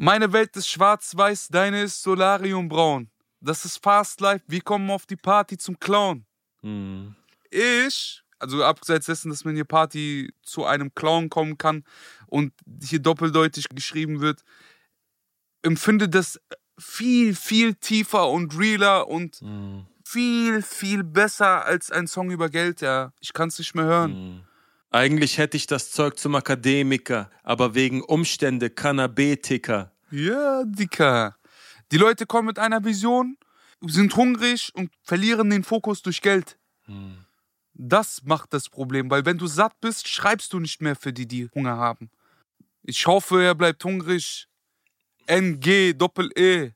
Meine 0.00 0.32
Welt 0.32 0.56
ist 0.56 0.68
schwarz-weiß, 0.68 1.48
deine 1.48 1.82
ist 1.82 2.02
solariumbraun. 2.02 3.10
Das 3.40 3.64
ist 3.64 3.82
Fast 3.82 4.20
Life, 4.20 4.44
wir 4.46 4.60
kommen 4.60 4.88
auf 4.90 5.06
die 5.06 5.16
Party 5.16 5.58
zum 5.58 5.78
Clown. 5.80 6.24
Mhm. 6.62 7.16
Ich, 7.50 8.22
also 8.38 8.62
abseits 8.62 9.06
dessen, 9.06 9.30
dass 9.30 9.44
man 9.44 9.56
hier 9.56 9.64
Party 9.64 10.32
zu 10.42 10.64
einem 10.64 10.94
Clown 10.94 11.28
kommen 11.30 11.58
kann 11.58 11.84
und 12.28 12.52
hier 12.80 13.00
doppeldeutig 13.00 13.68
geschrieben 13.70 14.20
wird, 14.20 14.44
empfinde 15.62 16.08
das 16.08 16.40
viel, 16.78 17.34
viel 17.34 17.74
tiefer 17.74 18.28
und 18.28 18.56
realer 18.56 19.08
und 19.08 19.42
Mhm. 19.42 19.86
viel, 20.04 20.62
viel 20.62 21.02
besser 21.02 21.64
als 21.64 21.90
ein 21.90 22.06
Song 22.06 22.30
über 22.30 22.48
Geld, 22.50 22.80
ja. 22.82 23.12
Ich 23.18 23.32
kann 23.32 23.48
es 23.48 23.58
nicht 23.58 23.74
mehr 23.74 23.84
hören. 23.84 24.12
Mhm. 24.12 24.47
Eigentlich 24.90 25.36
hätte 25.38 25.56
ich 25.56 25.66
das 25.66 25.90
Zeug 25.90 26.18
zum 26.18 26.34
Akademiker, 26.34 27.30
aber 27.42 27.74
wegen 27.74 28.02
Umstände 28.02 28.70
Cannabetiker. 28.70 29.92
Ja, 30.10 30.64
Dicker. 30.64 31.36
Die 31.92 31.98
Leute 31.98 32.26
kommen 32.26 32.46
mit 32.46 32.58
einer 32.58 32.84
Vision, 32.84 33.36
sind 33.82 34.16
hungrig 34.16 34.70
und 34.74 34.90
verlieren 35.02 35.50
den 35.50 35.64
Fokus 35.64 36.02
durch 36.02 36.22
Geld. 36.22 36.58
Mhm. 36.86 37.24
Das 37.74 38.22
macht 38.24 38.52
das 38.52 38.68
Problem, 38.68 39.10
weil 39.10 39.24
wenn 39.24 39.38
du 39.38 39.46
satt 39.46 39.80
bist, 39.80 40.08
schreibst 40.08 40.52
du 40.52 40.58
nicht 40.58 40.80
mehr 40.82 40.96
für 40.96 41.12
die, 41.12 41.26
die 41.26 41.48
Hunger 41.54 41.76
haben. 41.76 42.10
Ich 42.82 43.06
hoffe, 43.06 43.42
er 43.42 43.54
bleibt 43.54 43.84
hungrig. 43.84 44.48
NG, 45.26 45.92
Doppel-E. 45.92 46.72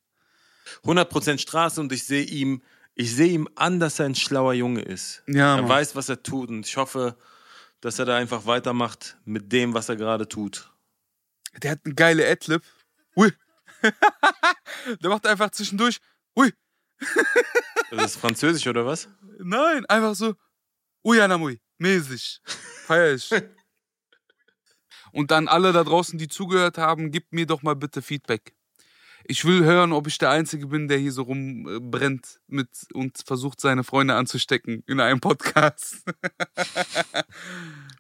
100% 0.85 1.39
Straße 1.39 1.81
und 1.81 1.91
ich 1.93 2.05
sehe 2.05 2.23
ihm, 2.25 2.63
ich 2.95 3.15
sehe 3.15 3.33
ihm 3.33 3.49
an, 3.57 3.81
dass 3.81 3.99
er 3.99 4.07
ein 4.07 4.15
schlauer 4.15 4.53
Junge 4.53 4.83
ist. 4.83 5.23
Ja, 5.27 5.57
er 5.57 5.63
Mann. 5.63 5.71
weiß, 5.71 5.97
was 5.97 6.09
er 6.09 6.23
tut 6.23 6.51
und 6.51 6.67
ich 6.67 6.77
hoffe, 6.77 7.17
dass 7.83 7.99
er 7.99 8.07
da 8.07 8.17
einfach 8.17 8.47
weitermacht 8.47 9.19
mit 9.25 9.53
dem, 9.53 9.75
was 9.75 9.89
er 9.89 9.97
gerade 9.97 10.27
tut. 10.27 10.73
Der 11.63 11.73
hat 11.73 11.81
eine 11.85 11.95
geile 11.95 12.27
Adlib. 12.27 12.63
Ui. 13.17 13.31
Der 15.03 15.11
macht 15.11 15.27
einfach 15.27 15.51
zwischendurch. 15.51 15.99
Ui. 16.37 16.53
Das 17.91 18.13
ist 18.13 18.17
Französisch 18.17 18.67
oder 18.67 18.87
was? 18.87 19.09
Nein, 19.39 19.85
einfach 19.87 20.15
so. 20.15 20.35
Ui, 21.05 21.21
Anamui. 21.21 21.61
Mäßig. 21.79 22.41
Feier 22.87 23.15
ich. 23.15 23.31
Und 25.13 25.31
an 25.33 25.49
alle 25.49 25.73
da 25.73 25.85
draußen, 25.85 26.19
die 26.19 26.29
zugehört 26.29 26.79
haben, 26.79 27.11
gebt 27.11 27.33
mir 27.33 27.47
doch 27.47 27.63
mal 27.63 27.77
bitte 27.77 28.01
Feedback. 28.01 28.55
Ich 29.25 29.45
will 29.45 29.65
hören, 29.65 29.93
ob 29.93 30.07
ich 30.07 30.19
der 30.19 30.31
Einzige 30.31 30.67
bin, 30.67 30.89
der 30.89 30.99
hier 30.99 31.13
so 31.13 31.23
rumbrennt 31.23 32.41
mit 32.47 32.69
und 32.93 33.23
versucht, 33.25 33.61
seine 33.61 33.85
Freunde 33.85 34.15
anzustecken 34.15 34.83
in 34.87 35.01
einem 35.01 35.21
Podcast. 35.21 36.05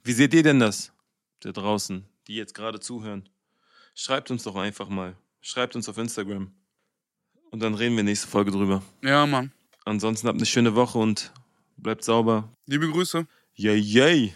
Wie 0.05 0.13
seht 0.13 0.35
ihr 0.35 0.43
denn 0.43 0.61
das 0.61 0.93
da 1.41 1.53
draußen, 1.53 2.05
die 2.27 2.35
jetzt 2.35 2.55
gerade 2.55 2.81
zuhören? 2.81 3.29
Schreibt 3.95 4.31
uns 4.31 4.43
doch 4.43 4.57
einfach 4.57 4.89
mal. 4.89 5.17
Schreibt 5.41 5.77
uns 5.77 5.89
auf 5.89 5.99
Instagram. 5.99 6.53
Und 7.51 7.61
dann 7.61 7.75
reden 7.75 7.97
wir 7.97 8.05
nächste 8.05 8.29
Folge 8.29 8.51
drüber. 8.51 8.83
Ja, 9.03 9.27
Mann. 9.27 9.53
Ansonsten 9.85 10.29
habt 10.29 10.39
eine 10.39 10.47
schöne 10.47 10.75
Woche 10.75 10.99
und 10.99 11.33
bleibt 11.77 12.05
sauber. 12.05 12.49
Liebe 12.67 12.89
Grüße. 12.89 13.27
Yay, 13.55 13.79
yay. 13.79 14.35